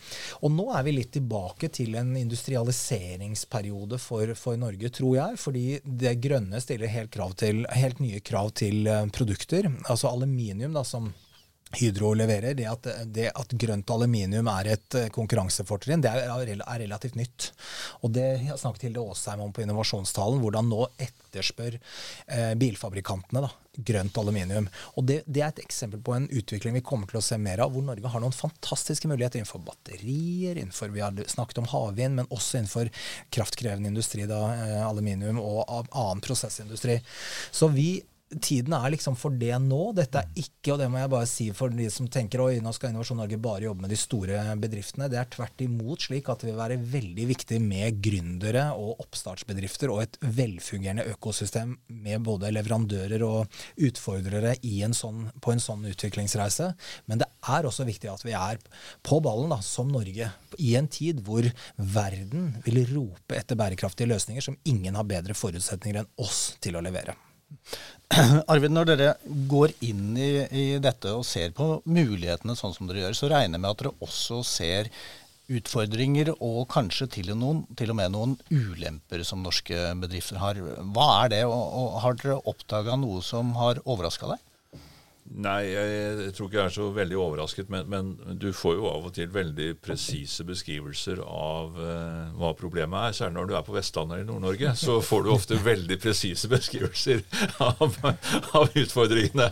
Og 0.43 0.55
nå 0.55 0.69
er 0.77 0.87
vi 0.87 0.97
litt 0.97 1.13
tilbake 1.17 1.71
til 1.73 1.97
en 2.01 2.15
industrialiseringsperiode 2.19 4.01
for, 4.03 4.35
for 4.39 4.61
Norge, 4.61 4.93
tror 4.95 5.17
jeg, 5.19 5.41
fordi 5.43 5.67
det 5.85 6.17
grønne 6.23 6.61
stiller 6.63 6.93
helt, 6.93 7.19
til, 7.41 7.65
helt 7.73 8.03
nye 8.03 8.23
krav 8.25 8.55
til 8.59 8.87
eh, 8.87 9.05
produkter. 9.13 9.69
Altså 9.87 10.11
aluminium, 10.13 10.75
da, 10.77 10.85
som 10.87 11.11
Hydro 11.77 12.13
leverer, 12.15 12.55
det 12.55 12.67
at, 12.69 12.87
det 13.15 13.31
at, 13.33 13.55
grønt 13.63 13.91
aluminium 13.95 14.49
er 14.53 14.73
et 14.75 14.97
eh, 14.99 15.09
konkurransefortrinn, 15.15 16.03
det 16.05 16.11
er, 16.13 16.29
er, 16.35 16.63
relativt 16.83 17.17
nytt. 17.17 17.49
Og 18.05 18.13
det 18.13 18.27
jeg 18.45 18.59
snakket 18.61 18.89
Hilde 18.89 19.05
Aasheim 19.05 19.45
om 19.45 19.55
på 19.55 19.65
innovasjonstalen, 19.65 20.43
hvordan 20.43 20.69
nå 20.69 20.85
etterspør 21.01 21.79
eh, 21.79 22.53
bilfabrikantene 22.61 23.45
da, 23.47 23.51
grønt 23.73 24.21
aluminium. 24.21 24.69
Og 25.01 25.09
det, 25.09 25.23
det, 25.27 25.41
er 25.41 25.55
et 25.55 25.65
eksempel 25.65 26.03
på 26.05 26.17
en 26.17 26.29
utvikling 26.29 26.77
vi 26.77 26.85
kommer 26.85 27.09
til 27.09 27.23
å 27.23 27.25
se 27.25 27.41
mer 27.41 27.65
av, 27.65 27.73
hvor 27.73 27.87
Norge 27.87 28.13
har 28.15 28.25
noen 28.25 28.37
fantastiske 28.37 29.09
muligheter 29.09 29.41
innenfor 29.41 29.65
batterier, 29.65 30.61
innenfor 30.61 30.93
vi 30.93 31.05
har 31.05 31.17
snakket 31.33 31.63
om 31.65 31.71
havvind, 31.73 32.21
men 32.21 32.31
også 32.31 32.61
innenfor 32.61 32.93
kraftkrevende 33.33 33.93
industri, 33.93 34.29
da, 34.29 34.45
eh, 34.55 34.79
aluminium, 34.85 35.41
og 35.41 35.65
annen 35.89 36.25
prosessindustri. 36.25 37.01
Så 37.51 37.73
vi 37.73 38.03
tiden 38.41 38.75
er 38.77 38.93
liksom 38.95 39.17
for 39.19 39.35
det 39.37 39.55
nå. 39.63 39.81
Dette 39.97 40.23
er 40.23 40.41
ikke, 40.41 40.75
og 40.75 40.81
det 40.81 40.89
må 40.93 41.01
jeg 41.01 41.13
bare 41.13 41.29
si 41.29 41.49
for 41.57 41.73
de 41.75 41.89
som 41.93 42.09
tenker 42.11 42.43
oi, 42.45 42.61
nå 42.65 42.73
skal 42.75 42.93
Innovasjon 42.93 43.21
Norge 43.21 43.39
bare 43.43 43.67
jobbe 43.67 43.85
med 43.85 43.93
de 43.93 43.99
store 44.01 44.41
bedriftene. 44.63 45.09
Det 45.13 45.19
er 45.21 45.31
tvert 45.33 45.65
imot 45.65 46.07
slik 46.07 46.31
at 46.33 46.43
det 46.43 46.51
vil 46.51 46.61
være 46.61 46.79
veldig 46.95 47.27
viktig 47.33 47.61
med 47.65 48.01
gründere 48.05 48.69
og 48.79 49.03
oppstartsbedrifter 49.05 49.93
og 49.93 50.05
et 50.05 50.19
velfungerende 50.23 51.07
økosystem 51.13 51.75
med 52.03 52.25
både 52.27 52.53
leverandører 52.55 53.25
og 53.27 53.63
utfordrere 53.83 54.57
en 54.63 54.97
sånn, 54.97 55.27
på 55.43 55.55
en 55.55 55.63
sånn 55.63 55.85
utviklingsreise. 55.91 56.73
Men 57.11 57.23
det 57.23 57.29
er 57.49 57.67
også 57.69 57.87
viktig 57.89 58.11
at 58.13 58.25
vi 58.27 58.37
er 58.39 58.61
på 59.05 59.19
ballen 59.25 59.53
da, 59.53 59.61
som 59.65 59.91
Norge 59.93 60.31
i 60.63 60.73
en 60.79 60.89
tid 60.93 61.23
hvor 61.27 61.47
verden 61.77 62.53
vil 62.67 62.85
rope 62.93 63.37
etter 63.39 63.59
bærekraftige 63.59 64.11
løsninger 64.13 64.45
som 64.45 64.59
ingen 64.69 64.97
har 64.99 65.09
bedre 65.09 65.37
forutsetninger 65.37 66.03
enn 66.03 66.11
oss 66.23 66.55
til 66.63 66.79
å 66.79 66.85
levere. 66.85 67.17
Arvid, 68.53 68.73
når 68.75 68.89
dere 68.91 69.09
går 69.49 69.73
inn 69.87 70.13
i, 70.21 70.31
i, 70.53 70.65
dette 70.83 71.15
og 71.17 71.25
ser 71.25 71.53
på 71.57 71.79
mulighetene 71.89 72.57
sånn 72.59 72.75
som 72.77 72.89
dere 72.89 73.07
gjør, 73.07 73.17
så 73.17 73.31
regner 73.33 73.57
jeg 73.57 73.65
med 73.65 73.71
at 73.71 73.83
dere 73.83 73.93
også 74.05 74.43
ser 74.45 74.91
utfordringer 75.53 76.33
og 76.35 76.67
kanskje 76.73 77.09
til 77.17 77.33
og, 77.33 77.39
noen, 77.41 77.63
til 77.77 77.93
og 77.93 77.99
med 77.99 78.13
noen 78.15 78.37
ulemper 78.53 79.25
som 79.27 79.43
norske 79.45 79.79
bedrifter 80.03 80.41
har. 80.43 80.61
Hva 80.95 81.09
er 81.23 81.33
det, 81.35 81.43
og, 81.49 81.63
og 81.81 82.01
har 82.05 82.19
dere 82.21 82.41
oppdaga 82.53 82.97
noe 83.01 83.25
som 83.25 83.55
har 83.59 83.81
overraska 83.85 84.35
deg? 84.35 84.45
Nei, 85.23 85.71
jeg, 85.71 86.33
tror 86.35 86.49
ikke 86.49 86.59
jeg 86.59 86.69
er 86.69 86.75
så 86.75 86.87
veldig 86.93 87.17
overrasket. 87.17 87.69
Men, 87.73 87.87
men, 87.89 88.09
du 88.43 88.49
får 88.57 88.75
jo 88.77 88.89
av 88.91 89.07
og 89.07 89.15
til 89.17 89.31
veldig 89.33 89.69
presise 89.81 90.45
beskrivelser 90.45 91.23
av 91.23 91.79
uh, 91.79 92.33
hva 92.37 92.51
problemet 92.59 92.99
er. 92.99 93.17
Særlig 93.17 93.39
når 93.39 93.49
du 93.49 93.55
er 93.57 93.65
på 93.67 93.77
Vestlandet 93.77 94.25
i 94.25 94.27
Nord-Norge, 94.29 94.75
så 94.79 94.99
får 95.05 95.25
du 95.25 95.33
ofte 95.33 95.61
veldig 95.63 95.99
presise 96.03 96.51
beskrivelser 96.53 97.23
av, 97.65 97.97
av 98.59 98.79
utfordringene. 98.83 99.49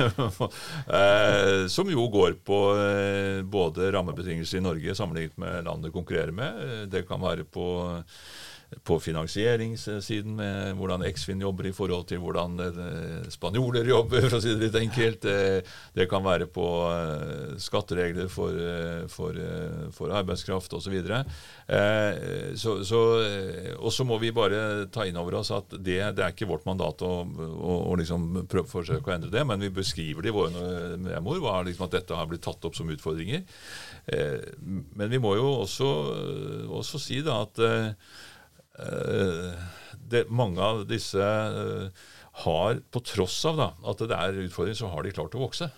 uh, 0.00 1.68
som 1.70 1.92
jo 1.92 2.08
går 2.10 2.40
på 2.46 2.60
uh, 2.80 3.40
både 3.44 3.92
rammebetingelser 3.94 4.58
i 4.58 4.66
Norge 4.66 4.96
sammenlignet 4.98 5.36
med 5.40 5.68
landet 5.68 5.94
konkurrerer 5.94 6.34
med. 6.34 6.88
Det 6.90 7.04
kan 7.08 7.22
være 7.22 7.44
på 7.44 7.68
på 8.84 9.00
finansieringssiden, 9.02 10.36
med 10.36 10.76
hvordan 10.78 11.02
Eksfin 11.08 11.42
jobber 11.42 11.66
i 11.66 11.72
forhold 11.74 12.06
til 12.10 12.20
hvordan 12.22 12.58
eh, 12.62 13.28
spanjoler 13.32 13.88
jobber, 13.90 14.22
for 14.28 14.38
å 14.38 14.42
si 14.42 14.52
det 14.54 14.68
litt 14.68 14.78
enkelt. 14.78 15.26
Det 15.96 16.06
kan 16.10 16.22
være 16.24 16.46
på 16.54 16.66
eh, 16.86 17.56
skatteregler 17.62 18.30
for, 18.30 18.54
eh, 18.54 19.02
for, 19.10 19.40
for 19.96 20.14
arbeidskraft 20.20 20.76
osv. 20.78 20.96
Så, 22.60 22.76
så, 22.86 23.00
og 23.78 23.92
så 23.94 24.06
må 24.06 24.18
vi 24.22 24.32
bare 24.34 24.86
ta 24.92 25.06
inn 25.06 25.18
over 25.18 25.40
oss 25.40 25.52
at 25.54 25.74
det, 25.76 25.98
det 26.16 26.24
er 26.24 26.34
ikke 26.34 26.48
vårt 26.50 26.66
mandat 26.68 27.02
å, 27.06 27.12
å, 27.26 27.76
å 27.90 27.98
liksom 27.98 28.44
prøve 28.50 28.70
forsøke 28.70 29.10
å 29.10 29.16
endre 29.16 29.32
det, 29.34 29.44
men 29.46 29.62
vi 29.62 29.72
beskriver 29.80 30.24
det 30.26 30.32
i 30.32 30.36
våre 30.36 30.96
memoer, 30.98 31.66
liksom 31.66 31.86
at 31.88 31.98
dette 31.98 32.18
har 32.18 32.30
blitt 32.30 32.44
tatt 32.46 32.66
opp 32.66 32.78
som 32.78 32.90
utfordringer. 32.90 33.44
Men 34.10 35.12
vi 35.12 35.20
må 35.22 35.36
jo 35.38 35.46
også, 35.60 35.88
også 36.80 37.00
si 37.02 37.20
da 37.26 37.42
at 37.44 37.62
Eh, 37.70 37.92
det, 40.10 40.26
mange 40.30 40.62
av 40.62 40.84
disse 40.88 41.20
eh, 41.20 42.08
har, 42.44 42.78
på 42.94 43.02
tross 43.04 43.36
av 43.48 43.58
da, 43.58 43.68
at 43.90 44.02
det 44.06 44.16
er 44.16 44.38
utfordringer, 44.46 44.78
så 44.78 44.90
har 44.92 45.04
de 45.04 45.12
klart 45.14 45.34
å 45.36 45.42
vokse. 45.42 45.68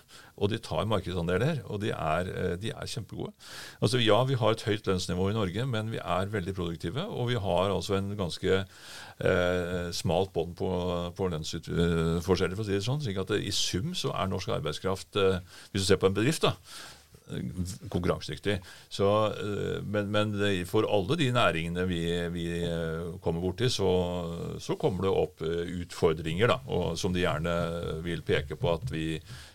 Og 0.43 0.51
de 0.53 0.59
tar 0.63 0.87
markedsandeler, 0.89 1.61
og 1.71 1.83
de 1.83 1.93
er, 1.95 2.29
eh, 2.29 2.55
de 2.61 2.73
er, 2.73 2.89
kjempegode. 2.89 3.33
Altså 3.81 4.01
Ja, 4.03 4.23
vi 4.29 4.39
har 4.39 4.55
et 4.55 4.65
høyt 4.67 4.89
lønnsnivå 4.89 5.31
i 5.31 5.37
Norge, 5.37 5.67
men 5.67 5.91
vi 5.93 6.01
er 6.01 6.33
veldig 6.33 6.55
produktive. 6.57 7.05
Og 7.09 7.29
vi 7.33 7.41
har 7.41 7.73
altså 7.73 7.99
en 7.99 8.13
ganske 8.17 8.63
eh, 8.63 9.91
smalt 9.93 10.33
bånd 10.33 10.57
på, 10.57 10.71
på 11.17 11.29
lønnsforskjeller, 11.35 12.57
for 12.57 12.65
å 12.65 12.69
si 12.69 12.77
det 12.77 12.85
sånn. 12.87 13.03
slik 13.05 13.21
at 13.23 13.37
i 13.37 13.53
sum 13.53 13.95
så 13.99 14.15
er 14.17 14.33
norsk 14.33 14.53
arbeidskraft, 14.57 15.17
eh, 15.17 15.41
hvis 15.73 15.85
du 15.85 15.89
ser 15.89 16.01
på 16.03 16.11
en 16.11 16.17
bedrift, 16.17 16.45
da, 16.47 16.57
konkurransedyktig. 17.89 18.59
Så, 18.89 19.27
eh, 19.27 19.83
men, 19.83 20.11
men, 20.11 20.35
for 20.67 20.87
alle 20.89 21.17
de 21.17 21.31
næringene 21.33 21.85
vi, 21.89 22.03
vi 22.35 22.47
eh, 22.67 23.13
kommer 23.23 23.41
borti, 23.41 23.71
så, 23.71 23.91
så 24.61 24.77
kommer 24.81 25.07
det 25.07 25.15
opp 25.23 25.45
eh, 25.47 25.63
utfordringer 25.83 26.53
da, 26.53 26.59
og, 26.67 26.99
som 26.99 27.15
de 27.15 27.25
gjerne 27.25 27.55
vil 28.05 28.25
peke 28.27 28.59
på 28.59 28.73
at 28.75 28.91
vi, 28.93 29.07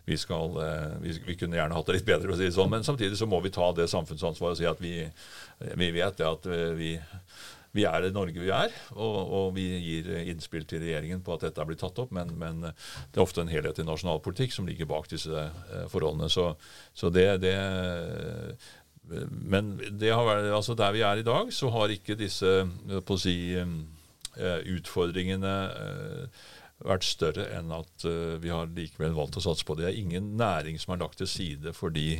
vi, 0.08 0.18
skal, 0.18 0.58
vi, 1.04 1.18
vi 1.28 1.38
kunne 1.40 1.60
gjerne 1.60 1.78
hatt 1.78 1.90
det 1.90 2.00
litt 2.00 2.10
bedre, 2.10 2.38
si 2.38 2.48
det 2.48 2.56
sånn. 2.56 2.72
Men 2.74 2.88
samtidig 2.88 3.20
så 3.20 3.30
må 3.30 3.42
vi 3.46 3.54
ta 3.54 3.70
det 3.76 3.90
samfunnsansvaret 3.92 4.58
og 4.58 4.62
si 4.62 4.70
at 4.70 4.82
vi 5.78 5.92
vet 5.94 6.20
det 6.20 6.28
at 6.28 6.50
vi 6.78 6.96
vi 7.76 7.86
er 7.88 8.02
det 8.04 8.14
Norge 8.16 8.40
vi 8.42 8.52
er, 8.54 8.74
og, 8.96 9.18
og, 9.18 9.48
vi 9.58 9.66
gir 9.84 10.10
innspill 10.32 10.66
til 10.70 10.82
regjeringen 10.84 11.22
på 11.26 11.36
at 11.36 11.46
dette 11.48 11.66
blitt 11.68 11.82
tatt 11.84 12.00
opp, 12.02 12.14
men, 12.16 12.34
men 12.40 12.64
det 12.68 13.20
er 13.20 13.26
ofte 13.26 13.44
en 13.44 13.52
helhet 13.52 13.82
nasjonal 13.86 14.22
politikk 14.24 14.56
som 14.56 14.68
ligger 14.70 14.90
bak 14.90 15.10
disse 15.12 15.34
eh, 15.34 15.88
forholdene. 15.92 16.30
Så, 16.32 16.52
så 16.98 17.12
det, 17.14 17.30
det 17.44 17.56
men 19.08 19.78
det 19.96 20.12
vært, 20.12 20.50
altså 20.52 20.76
der 20.76 20.96
vi 20.96 21.04
er 21.08 21.22
i 21.22 21.28
dag, 21.28 21.52
så 21.56 21.70
har 21.72 21.94
ikke 21.94 22.18
disse 22.20 22.50
på 23.08 23.16
å 23.16 23.22
si, 23.22 23.38
eh, 23.56 24.72
utfordringene 24.76 25.58
eh, 25.72 26.48
vært 26.88 27.08
større 27.08 27.48
enn 27.58 27.72
at 27.74 28.04
vi 28.44 28.52
har 28.54 28.68
likevel 28.70 29.16
valgt 29.18 29.40
å 29.40 29.42
satse 29.48 29.66
på 29.66 29.74
det. 29.78 29.88
Det 29.88 29.94
er 29.94 30.02
ingen 30.04 30.36
næring 30.38 30.76
som 30.78 30.94
er 30.94 31.02
lagt 31.02 31.18
til 31.18 31.30
side 31.32 31.74
fordi 31.74 32.20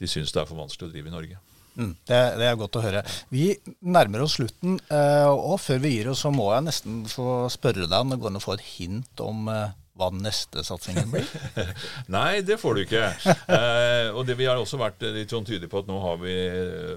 de 0.00 0.08
syns 0.08 0.32
det 0.32 0.40
er 0.40 0.48
for 0.48 0.62
vanskelig 0.62 0.88
å 0.88 0.94
drive 0.94 1.10
i 1.10 1.12
Norge. 1.12 1.40
Mm, 1.72 1.92
det, 2.08 2.20
det, 2.36 2.46
er 2.46 2.58
godt 2.60 2.76
å 2.76 2.82
høre. 2.84 3.02
Vi 3.32 3.46
nærmer 3.80 4.24
oss 4.24 4.36
slutten, 4.36 4.76
eh, 4.92 5.28
og 5.28 5.56
før 5.62 5.80
vi 5.84 5.94
gir 5.94 6.10
oss, 6.12 6.24
så 6.26 6.32
må 6.34 6.50
jeg 6.52 6.66
nesten 6.68 7.02
få 7.08 7.46
spørre 7.52 7.88
deg 7.88 7.98
om 7.98 8.12
det 8.12 8.20
går 8.20 8.32
an 8.32 8.40
å 8.40 8.44
få 8.44 8.56
et 8.58 8.66
hint 8.74 9.22
om 9.24 9.48
eh, 9.52 9.72
hva 9.98 10.08
den 10.12 10.22
neste 10.24 10.62
satsingen 10.64 11.10
blir? 11.12 11.28
Nei, 12.14 12.40
det 12.46 12.56
får 12.60 12.76
du 12.78 12.82
ikke. 12.86 13.02
Eh, 13.28 14.08
og 14.16 14.24
det 14.28 14.38
Vi 14.38 14.46
har 14.48 14.56
også 14.56 14.80
vært 14.80 15.04
litt 15.12 15.32
sånn 15.32 15.44
tydelige 15.44 15.70
på 15.72 15.82
at 15.82 15.90
nå 15.90 15.98
har 16.00 16.16
vi 16.22 16.36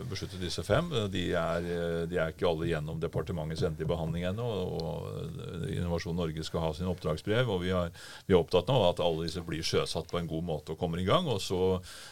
besluttet 0.08 0.40
disse 0.40 0.64
fem. 0.64 0.88
De 1.12 1.26
er, 1.36 1.68
de 2.08 2.20
er 2.20 2.32
ikke 2.32 2.48
alle 2.48 2.70
gjennom 2.70 3.02
departementets 3.04 3.66
endelige 3.68 3.92
behandling 3.92 4.28
ennå. 4.32 4.46
og 4.46 5.68
Innovasjon 5.74 6.16
Norge 6.16 6.46
skal 6.48 6.64
ha 6.64 6.72
sin 6.78 6.90
oppdragsbrev. 6.92 7.52
og 7.52 7.66
Vi, 7.66 7.74
har, 7.76 7.92
vi 8.26 8.36
er 8.36 8.40
opptatt 8.40 8.72
nå 8.72 8.78
at 8.88 9.04
alle 9.04 9.28
disse 9.28 9.44
blir 9.46 9.66
sjøsatt 9.66 10.08
på 10.12 10.22
en 10.22 10.32
god 10.32 10.48
måte 10.48 10.76
og 10.76 10.80
kommer 10.80 11.02
i 11.02 11.08
gang. 11.08 11.28
og 11.28 11.42
Så 11.44 11.60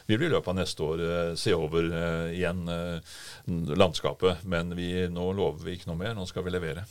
vil 0.09 0.19
vi 0.19 0.27
i 0.27 0.33
løpet 0.33 0.51
av 0.51 0.59
neste 0.59 0.83
år 0.83 1.05
eh, 1.07 1.31
se 1.39 1.55
over 1.55 1.87
eh, 1.87 2.35
igjen 2.39 2.67
eh, 2.67 3.15
landskapet. 3.47 4.43
Men 4.43 4.75
vi, 4.75 4.91
nå 5.07 5.31
lover 5.31 5.63
vi 5.63 5.77
ikke 5.77 5.91
noe 5.93 6.01
mer. 6.03 6.13
Nå 6.17 6.27
skal 6.29 6.45
vi 6.45 6.53
levere. 6.53 6.85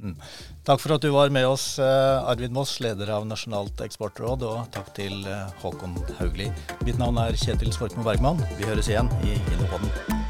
Mm. 0.00 0.16
Takk 0.64 0.80
for 0.80 0.96
at 0.96 1.04
du 1.04 1.10
var 1.12 1.32
med 1.34 1.46
oss, 1.46 1.78
eh, 1.78 2.30
Arvid 2.32 2.52
Moss, 2.56 2.78
leder 2.80 3.12
av 3.16 3.26
Nasjonalt 3.28 3.80
eksportråd, 3.84 4.46
og 4.48 4.72
takk 4.72 4.92
til 4.96 5.20
eh, 5.28 5.52
Håkon 5.60 5.98
Haugli. 6.18 6.50
Mitt 6.88 7.00
navn 7.00 7.20
er 7.20 7.36
Kjetil 7.36 7.74
Svorkmo 7.76 8.06
Bergman. 8.06 8.40
Vi 8.58 8.68
høres 8.68 8.88
igjen 8.88 9.12
i 9.24 9.36
Innopodden. 9.36 10.29